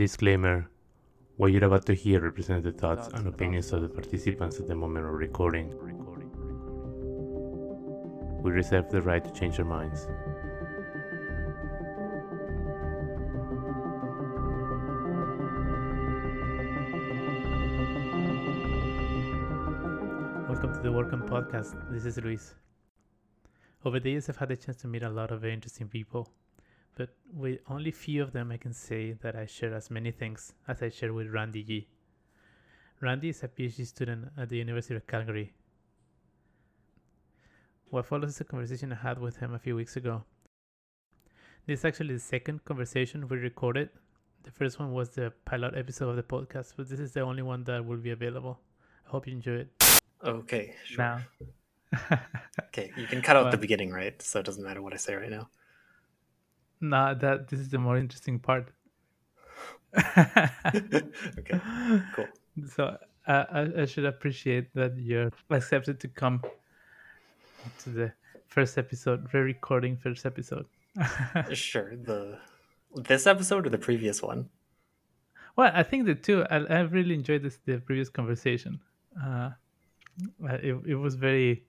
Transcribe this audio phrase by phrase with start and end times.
[0.00, 0.66] Disclaimer
[1.36, 4.74] What you're about to hear represents the thoughts and opinions of the participants at the
[4.74, 5.74] moment of recording.
[8.42, 10.06] We reserve the right to change our minds.
[20.48, 21.76] Welcome to the Welcome Podcast.
[21.90, 22.54] This is Luis.
[23.84, 26.32] Over the years, I've had the chance to meet a lot of very interesting people,
[27.00, 30.52] but with only few of them, I can say that I share as many things
[30.68, 31.88] as I share with Randy Yee.
[33.00, 35.54] Randy is a PhD student at the University of Calgary.
[37.88, 40.24] What follows is a conversation I had with him a few weeks ago.
[41.66, 43.88] This is actually the second conversation we recorded.
[44.42, 47.42] The first one was the pilot episode of the podcast, but this is the only
[47.42, 48.60] one that will be available.
[49.06, 50.00] I hope you enjoy it.
[50.22, 50.98] Okay, sure.
[50.98, 51.20] Now,
[52.66, 54.20] Okay, you can cut out the beginning, right?
[54.20, 55.48] So it doesn't matter what I say right now.
[56.80, 58.68] Nah, that this is the more interesting part.
[59.96, 61.60] okay,
[62.14, 62.26] cool.
[62.74, 66.42] So uh, I, I should appreciate that you're accepted to come
[67.78, 68.12] to the
[68.48, 70.66] first episode, re-recording first episode.
[71.52, 71.96] Sure.
[71.96, 72.38] The
[72.96, 74.48] this episode or the previous one?
[75.56, 76.44] well, I think the two.
[76.50, 78.80] I, I really enjoyed this the previous conversation.
[79.22, 79.50] Uh,
[80.48, 81.64] uh, it it was very,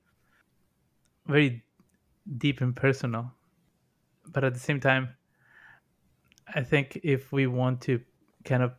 [1.27, 1.63] very
[2.37, 3.31] deep and personal,
[4.27, 5.09] but at the same time,
[6.53, 8.01] I think if we want to
[8.45, 8.73] kind of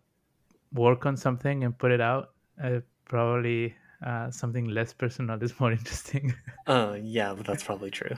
[0.73, 2.31] work on something and put it out,
[2.63, 6.35] uh, probably uh, something less personal is more interesting.
[6.67, 8.17] Uh, yeah, but that's probably true.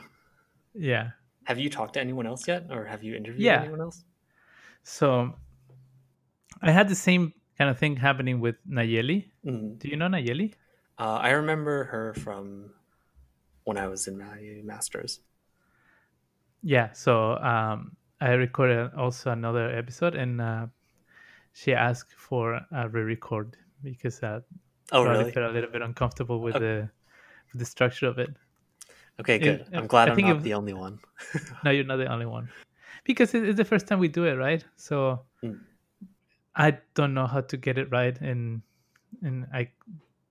[0.75, 1.11] yeah.
[1.45, 3.62] Have you talked to anyone else yet, or have you interviewed Yeah.
[3.62, 4.02] anyone else?
[4.83, 5.34] So
[6.62, 9.30] I had the same kind of thing happening with Nayeli.
[9.47, 9.78] Mm.
[9.78, 10.55] Do you know Nayeli?
[10.98, 12.70] Uh, I remember her from
[13.64, 15.20] when I was in my masters.
[16.64, 16.92] Yeah.
[16.92, 20.66] So um, I recorded also another episode, and uh,
[21.52, 24.40] she asked for a re-record because uh,
[24.92, 25.30] Oh, really?
[25.30, 26.64] felt a little bit uncomfortable with Okay.
[26.64, 26.88] the
[27.52, 28.30] with the structure of it.
[29.20, 29.61] Okay, good.
[29.72, 30.98] uh, I'm glad I I'm think not it- the only one.
[31.64, 32.48] No, you're not the only one,
[33.05, 34.64] because it- it's the first time we do it, right?
[34.77, 35.60] So Mm.
[36.56, 38.62] I don't know how to get it right, and
[39.22, 39.68] and I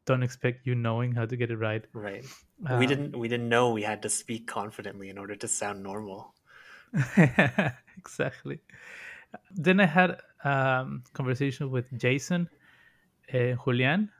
[0.06, 1.86] don't expect you knowing how to get it right.
[1.94, 2.25] Right.
[2.68, 3.18] Uh, we didn't.
[3.18, 6.34] We didn't know we had to speak confidently in order to sound normal.
[7.97, 8.59] exactly.
[9.52, 12.50] Then I had um, conversation with Jason,
[13.34, 14.12] uh, Julian,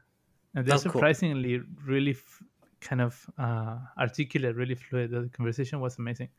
[0.56, 1.02] and they're Oh, cool.
[1.02, 2.44] surprisingly really f-
[2.82, 5.12] kind of uh, articulate, really fluid.
[5.12, 6.30] The conversation was amazing.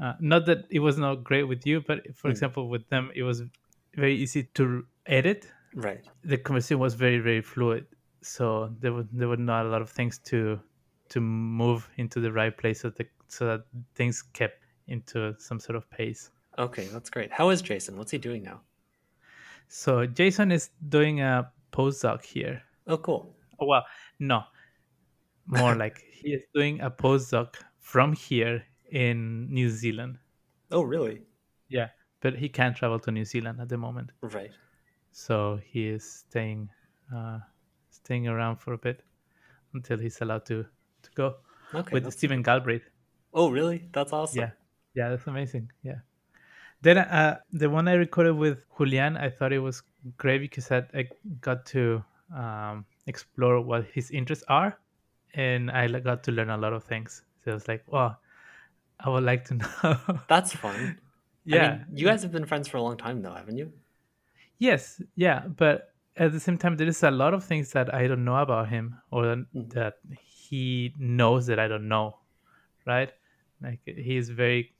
[0.00, 2.30] Uh, not that it was not great with you, but for Mm.
[2.30, 3.42] example, with them, it was
[3.94, 5.50] very easy to edit.
[5.74, 6.04] Right.
[6.24, 7.86] The conversation was very, very fluid,
[8.22, 10.60] so there were there were not a lot of things to
[11.10, 15.76] to move into the right place, so, the, so that things kept into some sort
[15.76, 16.30] of pace.
[16.58, 17.32] Okay, that's great.
[17.32, 17.96] How is Jason?
[17.98, 18.62] What's he doing now?
[19.68, 22.62] So Jason is doing a postdoc here.
[22.86, 23.34] Oh, cool.
[23.60, 23.84] Oh, well,
[24.18, 24.44] no,
[25.46, 30.18] more like he is doing a postdoc from here in New Zealand.
[30.70, 31.22] Oh, really?
[31.68, 31.88] Yeah,
[32.20, 34.52] but he can't travel to New Zealand at the moment, Right.
[35.12, 36.68] so he is staying,
[37.14, 37.40] uh,
[38.04, 39.02] staying around for a bit
[39.74, 40.66] until he's allowed to
[41.02, 41.36] to go
[41.74, 41.92] Okay.
[41.92, 42.84] with Stephen Galbraith.
[43.34, 43.88] Oh, really?
[43.92, 44.44] That's awesome.
[44.44, 44.50] Yeah,
[44.94, 45.70] yeah, that's amazing.
[45.82, 46.00] Yeah.
[46.82, 49.82] Then uh, the one I recorded with Julian, I thought it was
[50.18, 51.08] great because I, I
[51.40, 52.04] got to
[52.34, 54.78] um, explore what his interests are,
[55.34, 57.24] and I got to learn a lot of things.
[57.44, 58.16] So I was like, wow,
[59.00, 60.20] I would like to know.
[60.26, 60.98] That's fun.
[61.44, 63.72] yeah, I mean, you guys have been friends for a long time, though, haven't you?
[64.58, 68.06] yes, yeah, but at the same time, there is a lot of things that I
[68.06, 69.72] don't know about him, or that, Mhm.
[69.74, 72.18] that he knows that I don't know,
[72.86, 73.12] right?
[73.62, 74.74] Like he's very,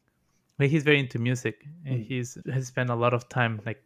[0.58, 2.06] like he's very into music, and Mm.
[2.06, 3.82] he's has spent a lot of time like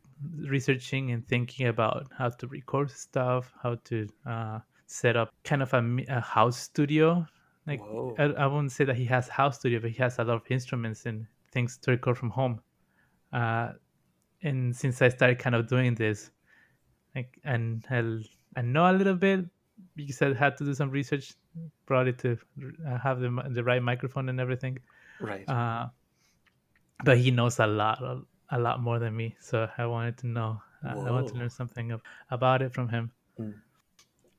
[0.48, 5.72] researching and thinking about how to record stuff, how to uh, set up kind of
[5.74, 7.26] a, a house studio.
[7.66, 7.80] Like
[8.18, 10.42] I, I wouldn't say that he has house studio, but he has a lot of
[10.50, 12.60] instruments and things to record from home.
[13.32, 13.72] Uh,
[14.42, 16.30] and since I started kind of doing this,
[17.16, 19.46] like and I, I know a little bit
[19.96, 21.34] because I had to do some research,
[21.86, 22.38] probably to
[22.86, 24.78] uh, have the the right microphone and everything.
[25.20, 25.48] right.
[25.48, 25.88] Uh,
[27.04, 29.36] but he knows a lot, a, a lot more than me.
[29.40, 30.60] So I wanted to know.
[30.84, 33.10] Uh, I wanted to learn something ab- about it from him.
[33.38, 33.54] Mm.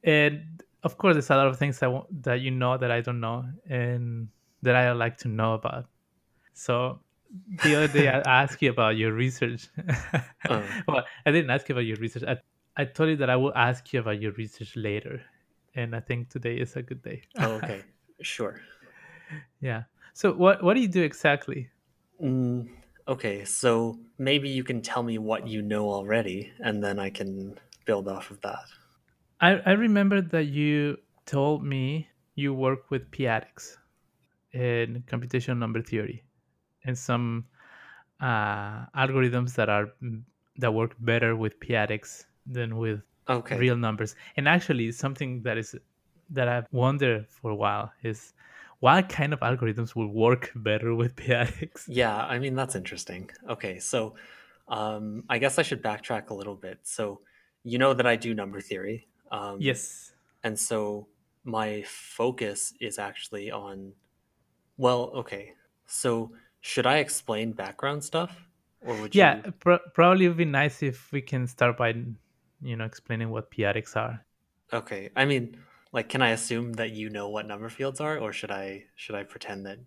[0.03, 1.91] And of course, there's a lot of things that
[2.21, 4.29] that you know that I don't know, and
[4.61, 5.85] that I like to know about.
[6.53, 6.99] So
[7.63, 9.67] the other day I asked you about your research.
[10.49, 10.61] Uh.
[10.87, 12.23] well, I didn't ask you about your research.
[12.23, 12.37] I,
[12.77, 15.21] I told you that I will ask you about your research later,
[15.75, 17.23] and I think today is a good day.
[17.39, 17.83] oh, okay.
[18.21, 18.61] Sure.
[19.61, 19.83] yeah.
[20.13, 21.69] So what what do you do exactly?
[22.21, 22.69] Mm,
[23.07, 27.57] Okay, so maybe you can tell me what you know already, and then I can
[27.85, 28.65] build off of that.
[29.39, 33.77] I, I remember that you told me you work with p-adics
[34.51, 36.23] in computational number theory
[36.83, 37.45] and some
[38.19, 39.93] uh, algorithms that are
[40.57, 43.57] that work better with p-adics than with Okay.
[43.57, 44.15] real numbers.
[44.37, 45.75] And actually, something that is
[46.29, 48.33] that I've wondered for a while is
[48.79, 51.85] what kind of algorithms will work better with p-adics?
[51.87, 53.29] Yeah, I mean that's interesting.
[53.49, 54.15] Okay, so
[54.67, 56.79] um, I guess I should backtrack a little bit.
[56.83, 57.21] So
[57.63, 59.07] you know that I do number theory.
[59.31, 60.13] Um, Yes.
[60.43, 61.07] And so
[61.43, 63.93] my focus is actually on,
[64.77, 65.53] well, okay.
[65.85, 68.47] So should I explain background stuff,
[68.81, 69.21] or would you?
[69.21, 69.41] Yeah,
[69.93, 71.93] probably it would be nice if we can start by
[72.61, 74.25] you know explaining what p-adics are.
[74.73, 75.09] Okay.
[75.15, 75.57] I mean,
[75.91, 79.15] like, can I assume that you know what number fields are, or should I should
[79.15, 79.79] I pretend that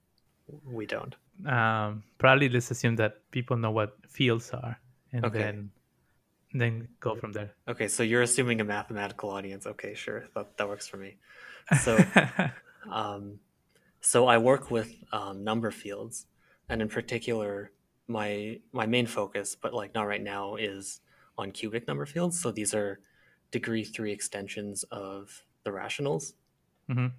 [0.64, 1.14] we don't?
[1.46, 4.78] Um, probably let's assume that people know what fields are,
[5.12, 5.38] and Okay.
[5.38, 5.70] then
[6.52, 7.52] then go from there.
[7.68, 9.66] Okay, so you're assuming a mathematical audience.
[9.66, 11.16] Okay, sure, that that works for me.
[11.72, 11.98] So.
[12.90, 13.40] Um,
[14.00, 16.26] so I work with um, number fields,
[16.68, 17.72] and in particular,
[18.08, 21.00] my my main focus, but like not right now, is
[21.40, 22.40] on cubic number fields.
[22.40, 23.00] So these are
[23.50, 26.34] degree three extensions of the rationals,
[26.88, 27.12] Mhm.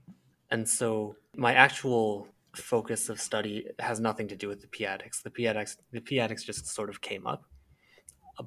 [0.50, 5.22] and so my actual focus of study has nothing to do with the p-adics.
[5.24, 7.46] The p-adics the p-adics just sort of came up,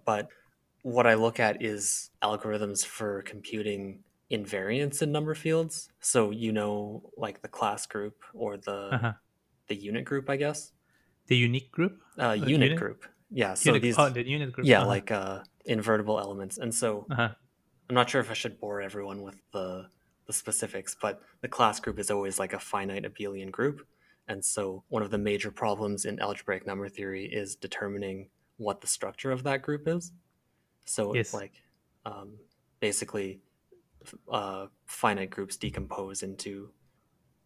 [0.04, 0.28] but
[0.82, 5.90] what I look at is algorithms for computing invariants in number fields.
[6.00, 9.12] So you know, like the class group or the uh-huh.
[9.68, 10.72] the unit group, I guess.
[11.26, 12.02] The unique group.
[12.18, 12.78] Uh, The unit, unit?
[12.78, 13.06] group.
[13.30, 13.54] Yeah.
[13.54, 14.66] So Unit- these, oh, the unit group.
[14.66, 14.88] yeah, uh-huh.
[14.88, 16.58] like uh, invertible elements.
[16.58, 17.30] And so uh-huh.
[17.88, 19.88] I'm not sure if I should bore everyone with the
[20.26, 23.86] the specifics, but the class group is always like a finite abelian group.
[24.26, 28.86] And so one of the major problems in algebraic number theory is determining what the
[28.86, 30.12] structure of that group is.
[30.86, 31.26] So Yes.
[31.26, 31.52] it's like
[32.06, 32.38] um,
[32.80, 33.40] basically
[34.30, 36.70] uh, finite groups decompose into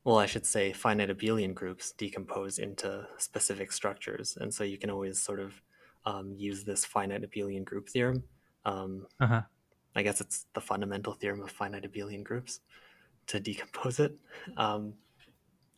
[0.05, 4.39] well, I should say finite abelian groups decompose into specific structures.
[4.41, 5.61] And so you can always sort of
[6.09, 8.21] um, use this finite abelian group theorem.
[8.65, 9.43] Um, Uh-huh.
[9.95, 12.61] I guess it's the fundamental theorem of finite abelian groups
[13.29, 14.13] to decompose it.
[14.65, 14.83] Um,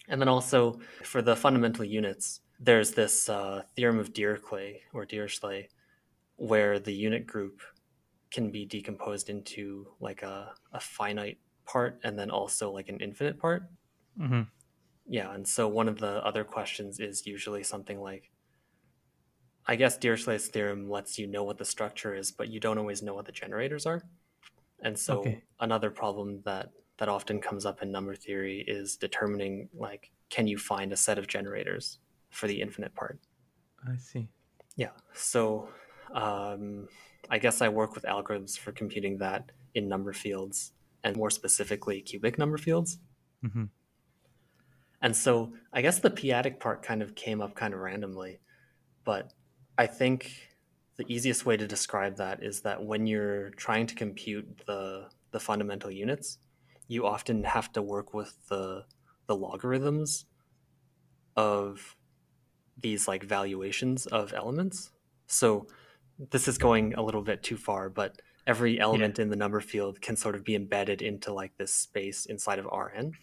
[0.09, 5.69] and then also for the fundamental units, there's this uh, theorem of Dirichlet or Dirichlet,
[6.37, 7.63] where the unit group
[8.31, 9.65] can be decomposed into
[10.01, 13.65] like a, a finite part and then also like an infinite part.
[14.19, 14.43] hmm
[15.07, 18.31] Yeah, and so one of the other questions is usually something like
[19.67, 23.03] I guess Dirichlet's theorem lets you know what the structure is, but you don't always
[23.03, 24.03] know what the generators are.
[24.83, 25.43] And so Okay.
[25.61, 30.59] another problem that that often comes up in number theory is determining like can you
[30.59, 31.99] find a set of generators
[32.31, 33.21] for the infinite part?
[33.87, 34.29] I see.
[34.77, 34.91] Yeah.
[35.13, 35.69] So
[36.13, 36.89] um,
[37.29, 40.73] I guess I work with algorithms for computing that in number fields
[41.05, 42.99] and more specifically cubic number fields.
[43.43, 43.65] hmm
[45.03, 48.41] And so I guess the p-adic part kind of came up kind of randomly,
[49.05, 49.33] but
[49.81, 50.31] I think
[50.99, 55.41] the easiest way to describe that is that when you're trying to compute the the
[55.41, 56.37] fundamental units,
[56.87, 58.85] you often have to work with the
[59.27, 60.27] the logarithms
[61.35, 61.97] of
[62.77, 64.91] these like valuations of elements.
[65.27, 65.67] So
[66.31, 70.03] this is going a little bit too far, but every element in the number field
[70.03, 73.15] can sort of be embedded into like this space inside of Rn.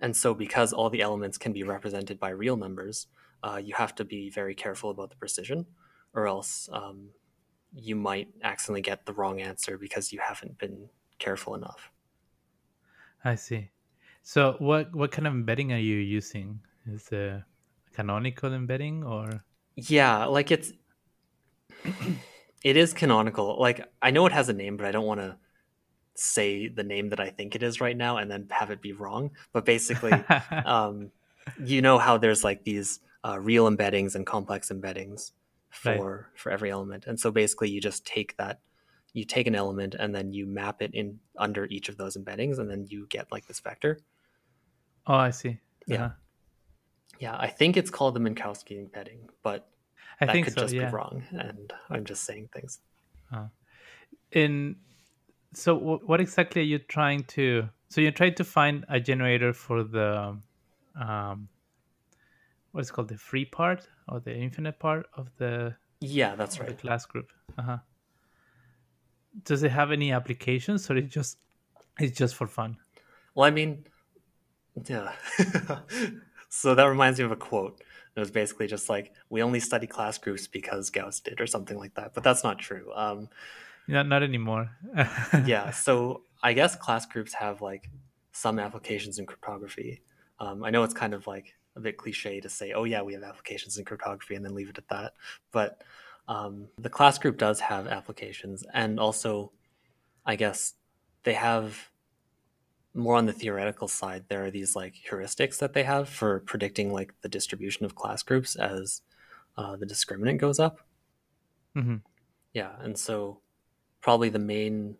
[0.00, 3.06] And so, because all the elements can be represented by real numbers,
[3.44, 5.66] uh, you have to be very careful about the precision,
[6.14, 7.10] or else um,
[7.74, 11.90] you might accidentally get the wrong answer because you haven't been careful enough.
[13.24, 13.70] I see.
[14.22, 16.60] So what what kind of embedding are you using?
[16.86, 17.42] Is it
[17.92, 19.44] canonical embedding or
[19.76, 20.72] Yeah, like it's
[22.64, 23.60] it is canonical.
[23.60, 25.36] Like I know it has a name, but I don't want to
[26.14, 28.92] say the name that I think it is right now and then have it be
[28.92, 29.32] wrong.
[29.52, 30.12] But basically,
[30.64, 31.10] um,
[31.62, 35.32] you know how there's like these uh, real embeddings and complex embeddings
[35.84, 35.96] Right.
[35.98, 38.60] for for every element, and so basically you just take that,
[39.12, 42.58] you take an element and then you map it in under each of those embeddings,
[42.60, 43.98] and then you get like this vector.
[45.06, 45.58] Oh, I see.
[45.88, 46.04] Yeah.
[46.04, 46.14] Uh-huh.
[47.18, 49.68] Yeah, I think it's called the Minkowski embedding, but
[50.20, 50.60] I that think could so.
[50.60, 50.86] just yeah.
[50.86, 52.78] be wrong, and I'm just saying things.
[54.30, 54.76] In
[55.54, 57.68] so wh- what exactly are you trying to?
[57.88, 60.38] So you're trying to find a generator for the
[61.00, 61.48] um,
[62.74, 66.72] what's called the free part or the infinite part of the Yeah, that's of the
[66.72, 66.80] right.
[66.80, 67.30] class group.
[67.56, 67.78] Uh-huh.
[69.44, 71.38] Does it have any applications, or it just
[72.00, 72.76] it's just for fun?
[73.34, 73.84] Well, I mean,
[74.88, 75.12] yeah.
[76.48, 77.80] so that reminds me of a quote.
[78.16, 81.78] It was basically just like we only study class groups because Gauss did or something
[81.78, 82.12] like that.
[82.14, 82.92] But that's not true.
[82.94, 83.28] Um,
[83.86, 84.70] not not anymore.
[85.46, 85.70] yeah.
[85.70, 87.88] So I guess class groups have like
[88.32, 90.02] some applications in cryptography.
[90.40, 93.14] Um, I know it's kind of like a bit cliche to say, oh yeah, we
[93.14, 95.14] have applications in cryptography and then leave it at that.
[95.52, 95.82] But
[96.28, 99.52] um, the class group does have applications, and also,
[100.24, 100.74] I guess
[101.24, 101.90] they have
[102.94, 104.24] more on the theoretical side.
[104.28, 108.22] There are these like heuristics that they have for predicting like the distribution of class
[108.22, 109.02] groups as
[109.56, 110.78] uh, the discriminant goes up.
[111.76, 111.96] Mm-hmm.
[112.52, 113.40] Yeah, and so
[114.00, 114.96] probably the main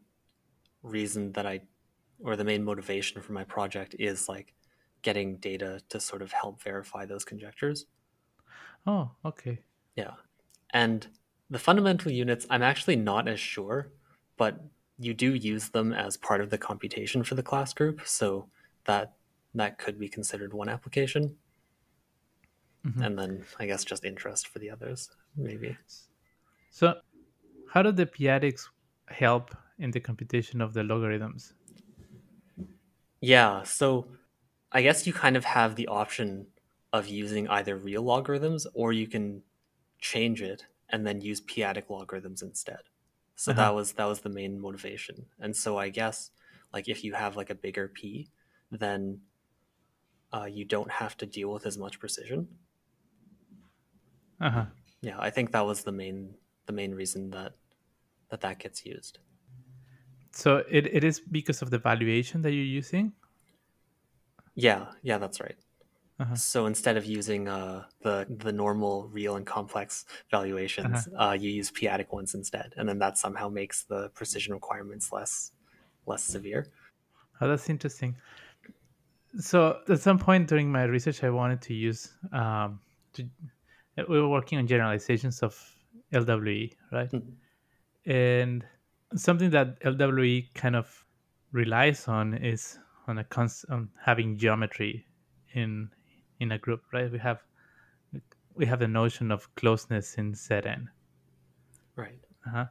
[0.83, 1.61] reason that I,
[2.21, 4.52] or the main motivation for my project is like
[5.04, 7.87] getting data to sort of help verify those conjectures.
[8.87, 9.61] Oh, okay.
[9.94, 10.14] Yeah.
[10.73, 11.06] And
[11.49, 13.92] the fundamental units, I'm actually not as sure,
[14.37, 14.61] but
[14.99, 18.49] you do use them as part of the computation for the class group, so
[18.87, 19.12] that
[19.54, 21.37] that could be considered one application.
[22.84, 23.02] Mm-hmm.
[23.02, 25.76] And then I guess just interest for the others, maybe.
[26.70, 26.94] So
[27.70, 28.68] how do the p-adics
[29.08, 31.54] help in the computation of the logarithms?
[33.20, 34.08] Yeah, so
[34.75, 36.49] I guess you kind of have the option
[36.93, 39.43] of using either real logarithms or you can
[40.00, 42.81] change it and then use p-adic logarithms instead.
[43.37, 43.62] So uh-huh.
[43.62, 45.26] that was that was the main motivation.
[45.40, 46.31] And so I guess
[46.73, 48.28] like if you have like a bigger p,
[48.71, 49.21] then
[50.33, 52.49] uh, you don't have to deal with as much precision.
[54.40, 54.66] Uh-huh.
[55.00, 56.35] Yeah, I think that was the main
[56.66, 57.54] the main reason that
[58.31, 59.19] that that gets used.
[60.33, 63.12] So it, it is because of the valuation that you're using?
[64.54, 65.56] Yeah, yeah, that's right.
[66.20, 66.37] Uh-huh.
[66.37, 71.30] So instead of using uh, the the normal real and complex valuations, uh-huh.
[71.30, 75.50] uh, you use p-adic ones instead, and then that somehow makes the precision requirements less
[76.06, 76.68] less severe.
[77.40, 78.16] Oh, that's interesting.
[79.40, 82.78] So at some point during my research, I wanted to use um,
[83.14, 83.28] to,
[84.08, 85.58] we were working on generalizations of
[86.12, 87.11] LWE, right?
[87.11, 88.11] Mm-hmm.
[88.11, 88.64] And
[89.16, 91.04] something that LWE kind of
[91.50, 95.06] relies on is on a const- on having geometry
[95.52, 95.90] in
[96.40, 97.11] in a group, right?
[97.11, 97.42] We have
[98.54, 100.88] we have the notion of closeness in Zn.
[101.96, 102.20] Right.
[102.46, 102.66] Uh-huh.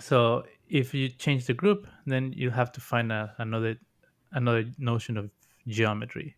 [0.00, 3.76] So if you change the group, then you have to find a, another
[4.32, 5.30] another notion of
[5.66, 6.36] geometry.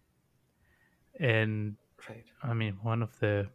[1.21, 1.77] And
[2.09, 2.25] right.
[2.43, 3.49] I mean, one of the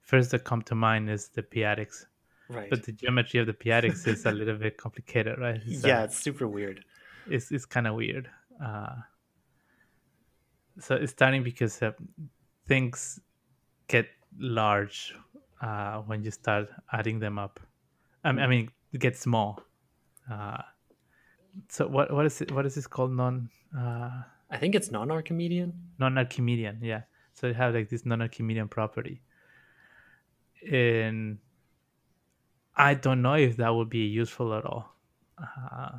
[0.00, 2.06] first that come to mind is the p-adics.
[2.48, 2.70] Right.
[2.70, 5.60] But the geometry of the p-adics is a little bit complicated, right?
[5.66, 6.84] It's yeah, it's super weird.
[7.28, 8.28] It's it's kind of weird.
[8.62, 8.96] Uh,
[10.78, 11.92] so it's starting because uh,
[12.66, 13.20] things
[13.88, 14.06] get
[14.38, 15.14] large
[15.60, 17.60] uh, when you start adding them up.
[18.24, 19.62] I mean, I mean get small.
[20.30, 20.62] Uh,
[21.68, 22.52] so what what is it?
[22.52, 23.12] What is this called?
[23.12, 23.50] Non.
[23.76, 25.72] Uh, I think it's non-Archimedean.
[25.98, 27.02] Non-Archimedean, yeah.
[27.34, 29.22] So you have like this non-Archimedean property,
[30.70, 31.38] and
[32.76, 34.96] I don't know if that would be useful at all.
[35.38, 35.98] Uh,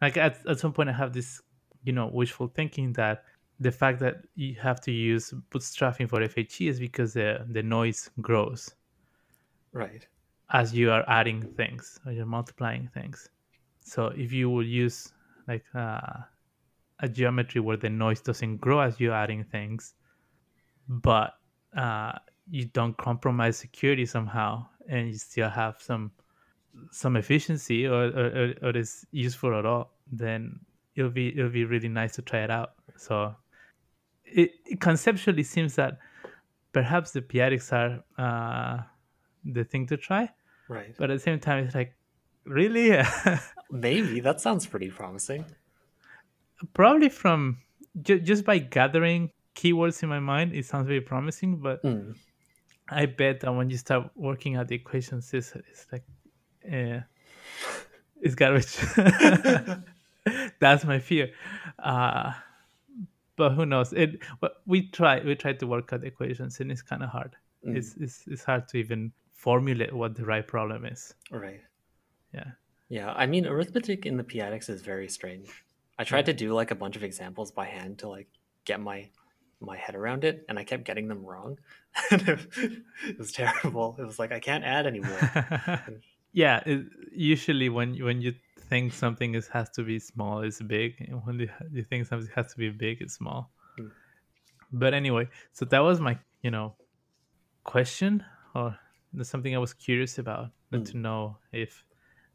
[0.00, 1.40] like at, at some point, I have this,
[1.88, 3.24] you know, wishful thinking that
[3.60, 8.10] the fact that you have to use bootstrapping for FHE is because the, the noise
[8.20, 8.74] grows.
[9.72, 10.06] Right.
[10.52, 13.30] As you are adding things or you're multiplying things.
[13.80, 15.14] So if you will use
[15.48, 16.18] like uh,
[17.00, 19.94] a geometry where the noise doesn't grow as you're adding things,
[20.88, 21.38] but
[21.74, 22.12] uh,
[22.50, 26.12] you don't compromise security somehow and you still have some
[26.92, 30.60] some efficiency or, or, or is useful at all, then
[30.98, 32.72] it'll be it'll be really nice to try it out.
[32.96, 33.34] So
[34.24, 35.98] it, it conceptually seems that
[36.72, 38.82] perhaps the p-adics are uh,
[39.44, 40.30] the thing to try.
[40.68, 40.94] Right.
[40.98, 41.94] But at the same time, it's like,
[42.44, 43.00] really?
[43.70, 45.44] Maybe that sounds pretty promising.
[46.74, 47.58] Probably from
[48.02, 51.60] ju- just by gathering keywords in my mind, it sounds very promising.
[51.60, 52.14] But mm.
[52.88, 56.04] I bet that when you start working out the equations, it's, it's like,
[56.68, 57.02] yeah,
[58.20, 58.76] it's garbage.
[60.58, 61.30] That's my fear.
[61.78, 62.32] Uh,
[63.36, 63.92] but who knows?
[63.92, 64.20] It.
[64.66, 65.20] We try.
[65.20, 67.36] We try to work out equations, and it's kind of hard.
[67.66, 67.76] Mm.
[67.76, 71.14] It's, it's it's hard to even formulate what the right problem is.
[71.30, 71.60] Right.
[72.34, 72.50] Yeah.
[72.88, 73.12] Yeah.
[73.12, 75.48] I mean, arithmetic in the p-adics is very strange.
[75.98, 76.32] I tried yeah.
[76.32, 78.28] to do like a bunch of examples by hand to like
[78.64, 79.08] get my
[79.60, 81.58] my head around it and I kept getting them wrong.
[82.10, 83.96] it was terrible.
[83.98, 85.18] It was like I can't add anymore.
[86.32, 88.34] yeah, it, usually when when you
[88.68, 92.30] think something is has to be small, it's big, and when you, you think something
[92.34, 93.50] has to be big, it's small.
[93.78, 93.90] Mm.
[94.72, 96.74] But anyway, so that was my you know
[97.64, 98.76] question or
[99.22, 100.84] something I was curious about mm.
[100.90, 101.84] to know if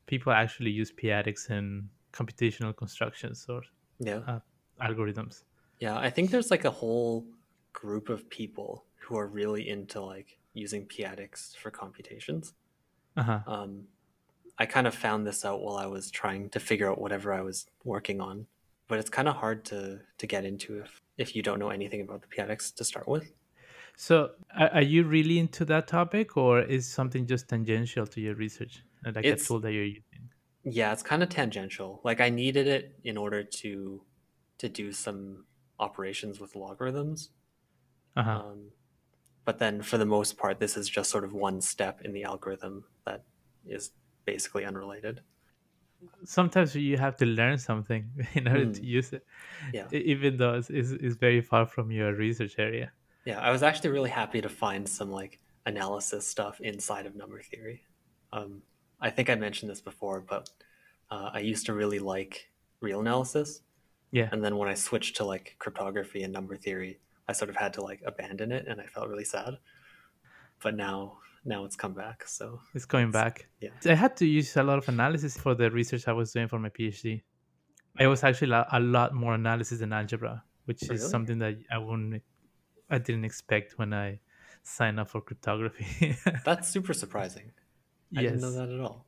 [0.05, 3.61] people actually use p-adics in computational constructions or
[3.99, 4.19] yeah.
[4.27, 4.39] uh,
[4.81, 5.43] algorithms.
[5.79, 7.25] Yeah, I think there's like a whole
[7.73, 12.53] group of people who are really into like using p-adics for computations.
[13.17, 13.39] Uh-huh.
[13.47, 13.87] Um,
[14.59, 17.41] I kind of found this out while I was trying to figure out whatever I
[17.41, 18.45] was working on,
[18.87, 22.01] but it's kind of hard to to get into if if you don't know anything
[22.01, 23.31] about the p-adics to start with.
[23.95, 28.35] So, are, are you really into that topic, or is something just tangential to your
[28.35, 30.29] research, like It's- a tool that you're using?
[30.65, 31.99] Yeah, it's kind of tangential.
[32.03, 34.01] Like I needed it in order to
[34.59, 35.45] to do some
[35.79, 37.31] operations with logarithms.
[38.15, 38.31] Uh-huh.
[38.31, 38.71] Um,
[39.45, 42.23] but then for the most part, this is just sort of one step in the
[42.23, 43.23] algorithm that
[43.65, 43.91] is
[44.25, 45.21] basically unrelated.
[46.25, 48.85] Sometimes you have to learn something in order to Hmm.
[48.85, 49.25] use it,
[49.73, 49.87] Yeah.
[49.91, 52.91] even though it's, it's, it's very far from your research area.
[53.25, 57.41] Yeah, I was actually really happy to find some like analysis stuff inside of number
[57.41, 57.83] theory.
[58.33, 58.61] Um,
[58.99, 60.49] I think I mentioned this before, but
[61.09, 62.49] uh, I used to really like
[62.81, 63.61] real analysis,
[64.11, 64.27] Yeah.
[64.31, 66.99] and then when I switched to like cryptography and number theory,
[67.29, 69.57] I sort of had to like abandon it, and I felt really sad.
[70.61, 72.27] But now, now it's come back.
[72.27, 73.47] So It's going back.
[73.59, 73.69] yeah.
[73.85, 76.59] I had to use a lot of analysis for the research I was doing for
[76.59, 77.21] my PhD.
[77.99, 80.95] It was actually a a lot more analysis than algebra, which Really?
[80.95, 82.23] is something that I wouldn't,
[82.89, 84.19] I didn't expect when I
[84.63, 86.15] signed up for cryptography.
[86.45, 87.51] That's super surprising.
[88.17, 89.05] I yes, didn't know that at all.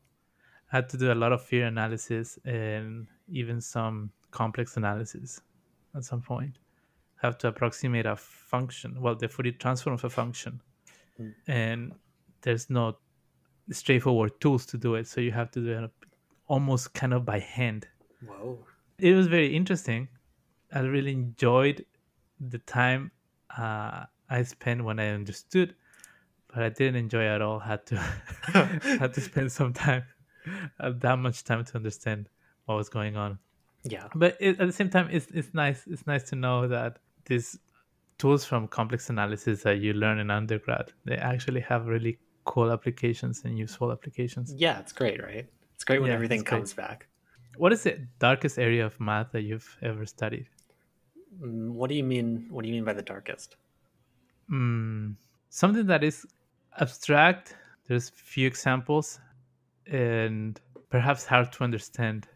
[0.72, 5.42] I had to do a lot of Fourier analysis and even some complex analysis
[5.96, 6.58] at some point.
[7.22, 10.62] Have to approximate a function, well, the Fourier transform of a function,
[11.20, 11.34] Mm.
[11.48, 11.94] and
[12.46, 12.96] there's no
[13.72, 15.92] straightforward tools to do it, so you have to do it
[16.48, 17.88] almost kind of by hand.
[18.26, 18.60] Whoa.
[19.00, 20.08] It was very interesting.
[20.72, 21.86] I really enjoyed
[22.40, 23.12] the time
[23.58, 25.76] uh, I spent when I understood,
[26.54, 27.60] but I didn't enjoy at all.
[27.60, 27.98] Had to
[29.02, 30.04] had to spend some time,
[30.80, 32.30] uh, that much time to understand
[32.66, 33.40] what was going on.
[33.84, 34.08] Yeah.
[34.14, 35.84] But it, at the same time, it's it's nice.
[35.88, 37.58] It's nice to know that these
[38.18, 43.44] tools from complex analysis that you learn in undergrad they actually have really cool applications
[43.46, 44.56] and useful applications.
[44.56, 45.50] Yeah, it's great, right?
[45.74, 46.68] It's great when Yeah, everything it's great.
[46.68, 47.08] comes back.
[47.58, 50.50] What is the darkest area of math that you've ever studied?
[51.40, 52.50] Mm, What do you mean?
[52.50, 53.56] What do you mean by the darkest?
[54.52, 55.18] Mm,
[55.50, 56.26] something that is
[56.80, 57.56] abstract.
[57.88, 59.20] There's few examples,
[59.88, 62.28] and perhaps hard to understand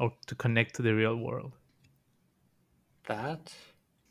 [0.00, 1.58] or to connect to the real world.
[3.04, 3.56] That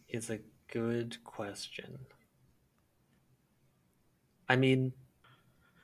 [0.08, 0.40] is a
[0.70, 2.08] good question.
[4.50, 4.94] I mean,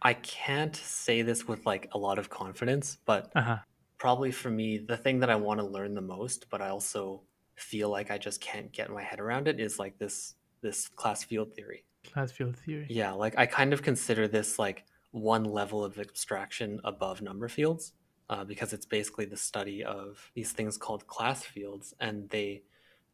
[0.02, 3.58] I can't say this with like a lot of confidence, but Uh huh.
[3.98, 7.24] probably for me, the thing that I want to learn the most, but I also
[7.56, 11.24] feel like I just can't get my head around it is like this this class
[11.24, 11.86] field theory.
[12.04, 12.88] Class field theory.
[12.90, 17.94] Yeah, like I kind of consider this like one level of abstraction above number fields
[18.30, 22.64] uh, because it's basically the study of these things called class fields, and they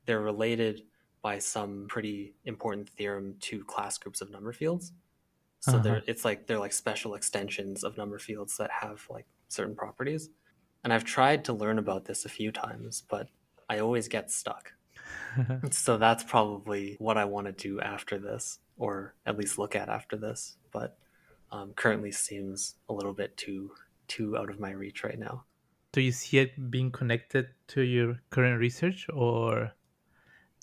[0.06, 0.84] they're related
[1.22, 4.94] by some pretty important theorem to class groups of number fields.
[5.68, 5.80] So Uh-huh.
[5.80, 10.30] they're it's like they're like special extensions of number fields that have like certain properties.
[10.84, 13.30] And I've tried to learn about this a few times, but
[13.70, 14.74] I always get stuck.
[15.72, 19.90] So that's probably what I want to do after this, or at least look at
[19.90, 20.58] after this.
[20.72, 20.98] But
[21.52, 23.74] um, currently seems a little bit too
[24.08, 25.46] too out of my reach right now.
[25.92, 29.76] do you see it being connected to your current research, or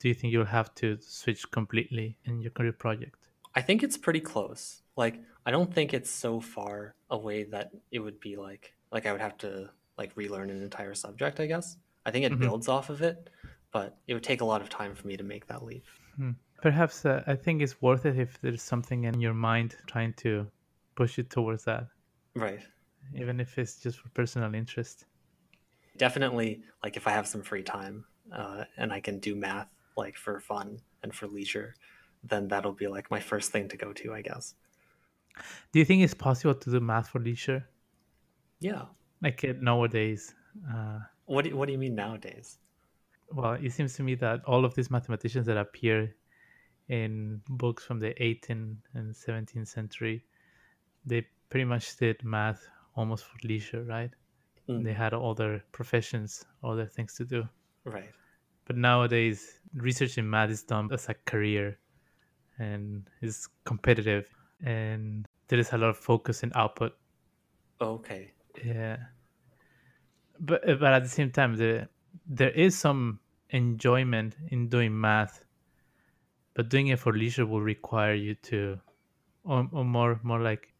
[0.00, 3.30] do you think you'll have to switch completely in your current project?
[3.54, 4.82] I think it's pretty close.
[4.96, 9.12] Like I don't think it's so far away that it would be like like I
[9.12, 11.40] would have to like relearn an entire subject.
[11.40, 11.76] I guess
[12.06, 12.40] I think it Mhm.
[12.40, 13.30] builds off of it,
[13.72, 15.84] but it would take a lot of time for me to make that leap.
[16.60, 20.50] Perhaps uh, I think it's worth it if there's something in your mind trying to
[20.96, 21.86] push you towards that,
[22.34, 22.64] Right.
[23.14, 25.06] even if it's just for personal interest.
[25.96, 30.16] definitely like if i have some free time uh, and i can do math like
[30.16, 31.74] for fun and for leisure
[32.22, 34.54] then that'll be like my first thing to go to i guess
[35.72, 37.66] Do you think it's possible to do math for leisure?
[38.60, 38.82] yeah
[39.22, 40.34] Like uh, nowadays,
[40.72, 42.58] uh, what do, what do you mean nowadays
[43.32, 46.14] well, it seems to me that all of these mathematicians that appear
[46.88, 50.24] in books from the 18th and 17th century,
[51.04, 52.66] they pretty much did math
[52.96, 54.10] almost for leisure, right?
[54.68, 54.84] Mm.
[54.84, 57.48] They had other professions, other things to do.
[57.84, 58.10] right
[58.66, 61.78] But nowadays, research in math is done as a career
[62.58, 64.26] and is competitive,
[64.64, 66.98] and there is a lot of focus and output.
[67.80, 68.98] okay Yeah.
[70.38, 71.88] But but at the same time, there
[72.26, 75.44] there is some enjoyment in doing math,
[76.54, 78.80] but doing it for leisure will require you to,
[79.44, 80.74] or, or more more like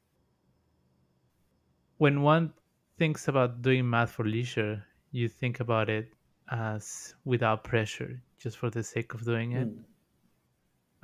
[1.99, 2.55] when one
[2.99, 6.15] thinks about doing math for leisure, you think about it
[6.51, 9.83] as without pressure, just for the sake of doing it, Hmm.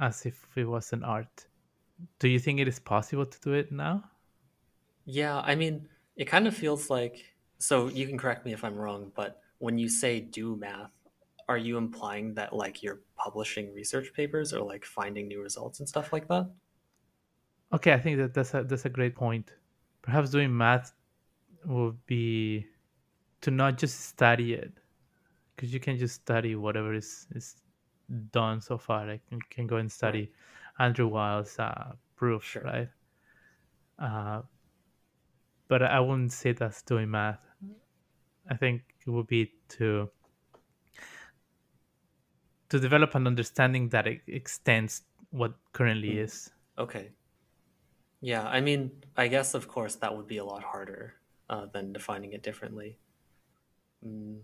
[0.00, 1.46] as if it was an art.
[2.18, 4.04] Do you think it is possible to do it now?
[5.04, 7.24] Yeah, I mean, it kind of feels like
[7.58, 10.90] so you can correct me if I'm wrong, but when you say do math,
[11.48, 15.88] are you implying that like you're publishing research papers or like finding new results and
[15.88, 16.50] stuff like that?
[17.72, 19.52] Okay, I think that that's a that's a great point.
[20.02, 20.92] Perhaps doing math
[21.64, 22.66] would be
[23.42, 24.72] to not just study it,
[25.54, 27.56] because you can just study whatever is is
[28.32, 29.06] done so far.
[29.06, 30.32] Like you can go and study
[30.80, 32.62] Andrew Wiles' uh, proof, Sure.
[32.64, 32.88] right?
[33.98, 34.42] Uh,
[35.68, 37.40] but I wouldn't say that's doing math.
[38.50, 40.10] I think it would be to
[42.70, 46.24] to develop an understanding that it extends what currently Mm.
[46.24, 46.50] is.
[46.78, 47.12] Okay.
[48.20, 51.14] Yeah, I mean, I guess of course that would be a lot harder
[51.48, 52.98] uh, than defining it differently.
[54.04, 54.40] Mm.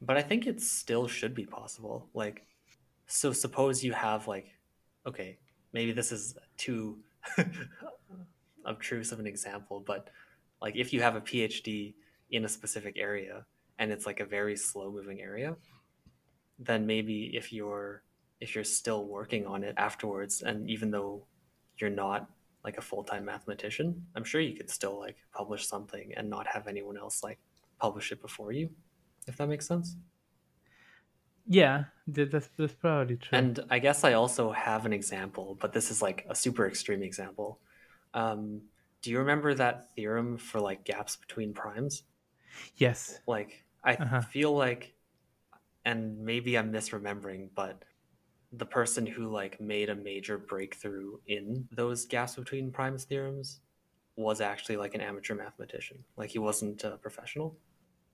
[0.00, 2.08] But I think it still should be possible.
[2.14, 2.46] Like,
[3.06, 4.55] so suppose you have like,
[5.06, 5.38] okay,
[5.72, 6.98] maybe this is too
[8.64, 10.10] obtrusive an example, but
[10.60, 11.94] like if you have a PhD
[12.30, 13.44] in a specific area
[13.78, 15.56] and it's like a very slow moving area,
[16.58, 18.02] then maybe if you're
[18.40, 21.24] if you're still working on it afterwards and even though
[21.78, 22.28] you're not
[22.64, 26.66] like a full-time mathematician, I'm sure you could still like publish something and not have
[26.66, 27.38] anyone else like
[27.78, 28.70] publish it before you,
[29.26, 29.96] if that makes sense.
[31.46, 33.50] Yeah, that's that's probably true.
[33.50, 37.02] And I guess I also have an example, but this is like a super extreme
[37.02, 37.60] example.
[38.14, 38.68] Um,
[39.02, 42.04] do you remember that theorem for like gaps between primes?
[42.76, 44.26] yes, Like, I Uh-huh.
[44.32, 44.94] feel like,
[45.84, 47.84] and maybe I'm misremembering, but
[48.52, 53.60] the person who like made a major breakthrough in those gaps between primes theorems
[54.16, 56.04] was actually like an amateur mathematician.
[56.16, 57.58] Like he wasn't a professional.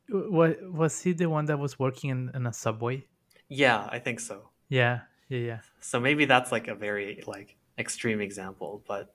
[0.09, 3.09] was was he the one that was working in, in a subway?
[3.53, 4.49] Yeah, I think so.
[4.69, 5.61] Yeah, yeah, yeah.
[5.81, 9.15] So maybe that's like a very like extreme example, but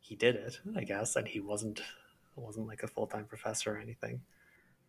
[0.00, 1.80] he did it, I guess, and he wasn't
[2.34, 4.22] wasn't like a full time professor or anything.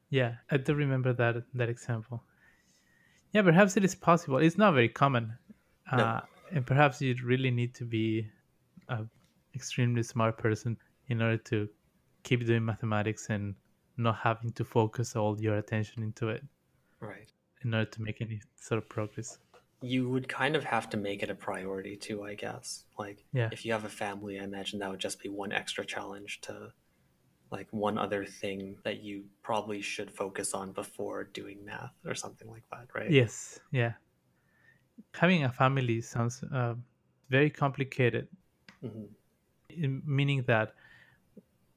[0.10, 2.24] Yeah, I do remember that that example.
[3.34, 4.38] Yeah, perhaps it is possible.
[4.38, 5.38] It's not very common,
[5.92, 6.04] No.
[6.04, 8.28] uh, and perhaps you really need to be
[8.90, 9.06] a
[9.56, 11.70] extremely smart person in order to
[12.24, 13.56] keep doing mathematics and
[13.98, 16.44] not having to focus all your attention into it
[17.00, 17.32] Right.
[17.64, 19.40] In order to make any sort of progress.
[19.82, 22.86] You would kind of have to make it a priority too, I guess.
[22.98, 23.50] Like Yeah.
[23.52, 26.74] if you have a family, I imagine that would just be one extra challenge to
[27.52, 32.50] like one other thing that you probably should focus on before doing math or something
[32.50, 33.10] like that, right?
[33.10, 33.94] Yes, yeah.
[35.14, 36.76] Having a family sounds uh,
[37.30, 38.28] very complicated
[38.82, 39.16] Mhm.
[40.06, 40.76] meaning that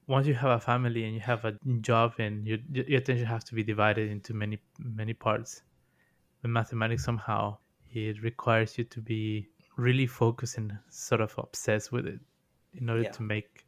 [0.06, 3.44] once you have a family and you have a job and your, your attention has
[3.44, 5.62] to be divided into many many parts
[6.48, 7.58] mathematics somehow
[7.90, 12.20] it requires you to be really focused and sort of obsessed with it
[12.74, 13.16] in order Yeah.
[13.16, 13.66] to make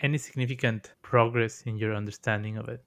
[0.00, 2.84] any significant progress in your understanding of it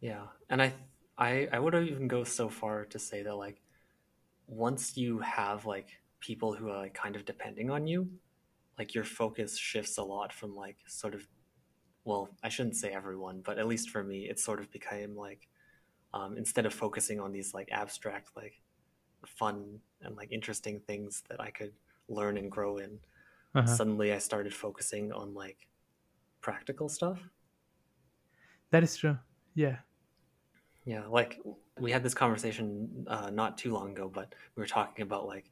[0.00, 0.74] Yeah, and I
[1.16, 3.62] I I would even go so far to say that like
[4.46, 5.88] once you have like
[6.20, 8.10] people who are like kind of depending on you,
[8.78, 11.28] like your focus shifts a lot from like sort of
[12.04, 15.48] well, I shouldn't say everyone, but at least for me, it sort of became like
[16.14, 18.60] um, instead of focusing on these like abstract like
[19.26, 21.74] fun and like interesting things that I could
[22.08, 23.00] learn and grow in,
[23.54, 23.78] Uh-huh.
[23.78, 25.68] suddenly I started focusing on like
[26.42, 27.20] practical stuff.
[28.70, 29.18] that is true
[29.54, 29.78] yeah
[30.84, 31.40] Yeah, like
[31.76, 35.50] we had this conversation uh, not too long ago, but we were talking about like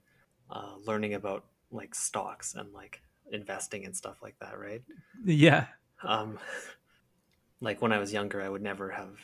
[0.50, 4.82] uh, learning about like stocks and like investing and stuff like that, right?
[5.24, 5.66] yeah
[6.02, 6.38] Um,
[7.60, 9.18] like when I was younger, I would never have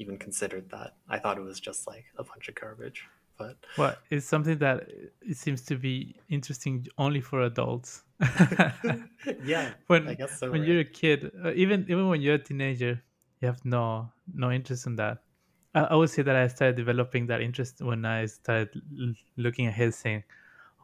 [0.00, 0.96] even considered that.
[1.08, 3.06] I thought it was just like a bunch of garbage.
[3.38, 4.88] But well it's something that
[5.22, 8.02] it seems to be interesting only for adults
[9.44, 10.50] yeah, when I guess so.
[10.50, 10.68] when right?
[10.68, 13.02] you're a kid, uh, even even when you're a teenager,
[13.40, 15.22] you have no no interest in that.
[15.74, 18.68] I, I would say that I started developing that interest when I started
[19.00, 20.24] l- looking ahead, saying,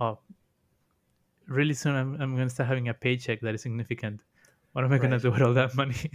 [0.01, 0.19] "Oh,
[1.47, 4.21] really soon I'm I'm going to start having a paycheck that is significant.
[4.73, 6.11] What am I going to do with all that money?"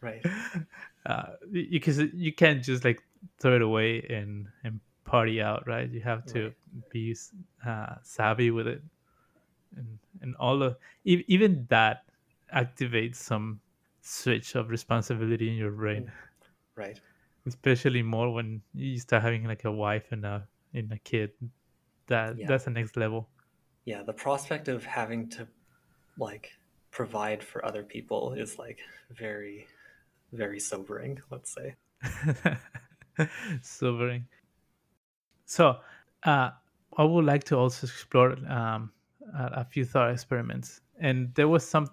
[0.00, 0.24] right.
[1.06, 3.02] uh, because you can't just like
[3.38, 5.90] throw it away and and party out, right?
[5.90, 6.54] You have to Right.
[6.90, 7.16] be
[7.66, 8.82] uh, savvy with it,
[9.76, 12.04] and and all of e- even that
[12.54, 13.60] activates some
[14.02, 16.10] switch of responsibility in your brain,
[16.76, 17.00] Right.
[17.46, 21.32] especially more when you start having like a wife and a and a kid.
[22.06, 22.46] That Yeah.
[22.48, 23.28] that's the next level.
[23.84, 25.48] Yeah, the prospect of having to
[26.18, 26.50] like
[26.90, 28.78] provide for other people is like
[29.10, 29.66] very,
[30.34, 31.20] very sobering.
[31.30, 31.74] Let's say.
[33.62, 34.26] Sobering.
[35.46, 35.78] So,
[36.24, 36.50] uh,
[36.96, 38.92] I would like to also explore um,
[39.36, 41.88] a, a few thought experiments and there was some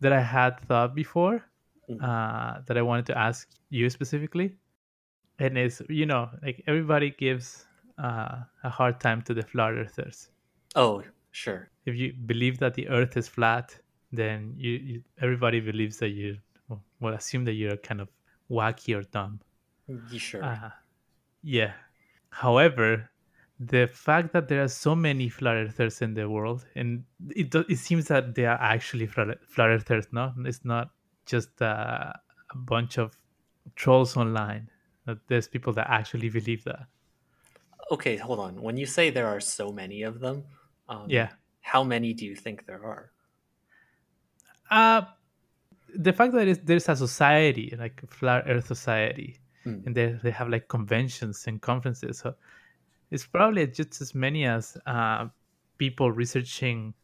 [0.00, 1.42] that I had thought before
[1.90, 1.98] Mm.
[2.00, 4.54] uh, that I wanted to ask you specifically,
[5.40, 7.66] and is you know like everybody gives
[7.98, 10.30] uh, a hard time to the flat earthers.
[10.76, 11.02] Oh,
[11.32, 11.70] sure.
[11.84, 13.76] If you believe that the Earth is flat,
[14.12, 18.08] then you, you everybody believes that you well, assume that you're kind of
[18.50, 19.40] wacky or dumb.
[20.10, 20.42] You sure?
[20.44, 20.70] Uh,
[21.42, 21.72] yeah.
[22.30, 23.10] However,
[23.60, 27.64] the fact that there are so many flat earthers in the world, and it do,
[27.68, 30.06] it seems that they are actually flat, flat earthers.
[30.12, 30.90] No, it's not
[31.26, 32.12] just uh,
[32.50, 33.16] a bunch of
[33.76, 34.68] trolls online.
[35.06, 36.86] That there's people that actually believe that.
[37.90, 38.62] Okay, hold on.
[38.62, 40.44] When you say there are so many of them,
[40.88, 41.30] um, Yeah.
[41.60, 43.10] how many do you think there are?
[44.70, 45.02] Uh
[45.96, 49.78] the fact that it's, there's a society like flat Earth society, Hmm.
[49.86, 52.18] and they they have like conventions and conferences.
[52.18, 52.34] So
[53.10, 55.28] it's probably just as many as uh,
[55.78, 56.94] people researching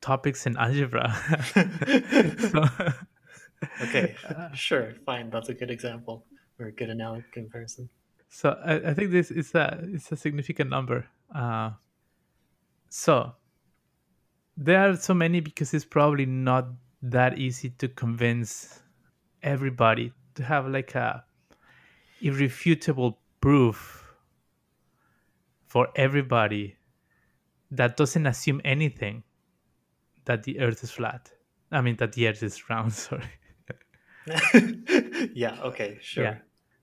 [0.00, 1.14] topics in algebra.
[2.38, 2.64] So-
[3.82, 4.14] Okay,
[4.54, 5.30] sure, fine.
[5.30, 6.26] That's a good example
[6.60, 7.88] or a good analogy comparison.
[8.28, 11.06] So I, I think this is a it's a significant number.
[11.34, 11.70] Uh,
[12.90, 13.32] so
[14.58, 16.68] there are so many because it's probably not
[17.10, 18.80] that easy to convince
[19.42, 21.24] everybody to have like a
[22.20, 24.14] irrefutable proof
[25.66, 26.76] for everybody
[27.70, 29.22] that doesn't assume anything
[30.24, 31.30] that the earth is flat.
[31.70, 33.30] I mean that the earth is round, sorry.
[35.34, 35.58] yeah.
[35.62, 35.98] Okay.
[36.00, 36.24] Sure.
[36.24, 36.36] Yeah.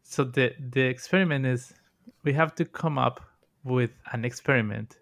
[0.03, 1.73] So the the experiment is
[2.23, 3.21] we have to come up
[3.63, 4.97] with an experiment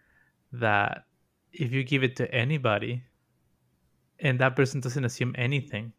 [0.53, 1.05] that
[1.51, 3.03] if you give it to anybody
[4.21, 5.91] and that person doesn't assume anything,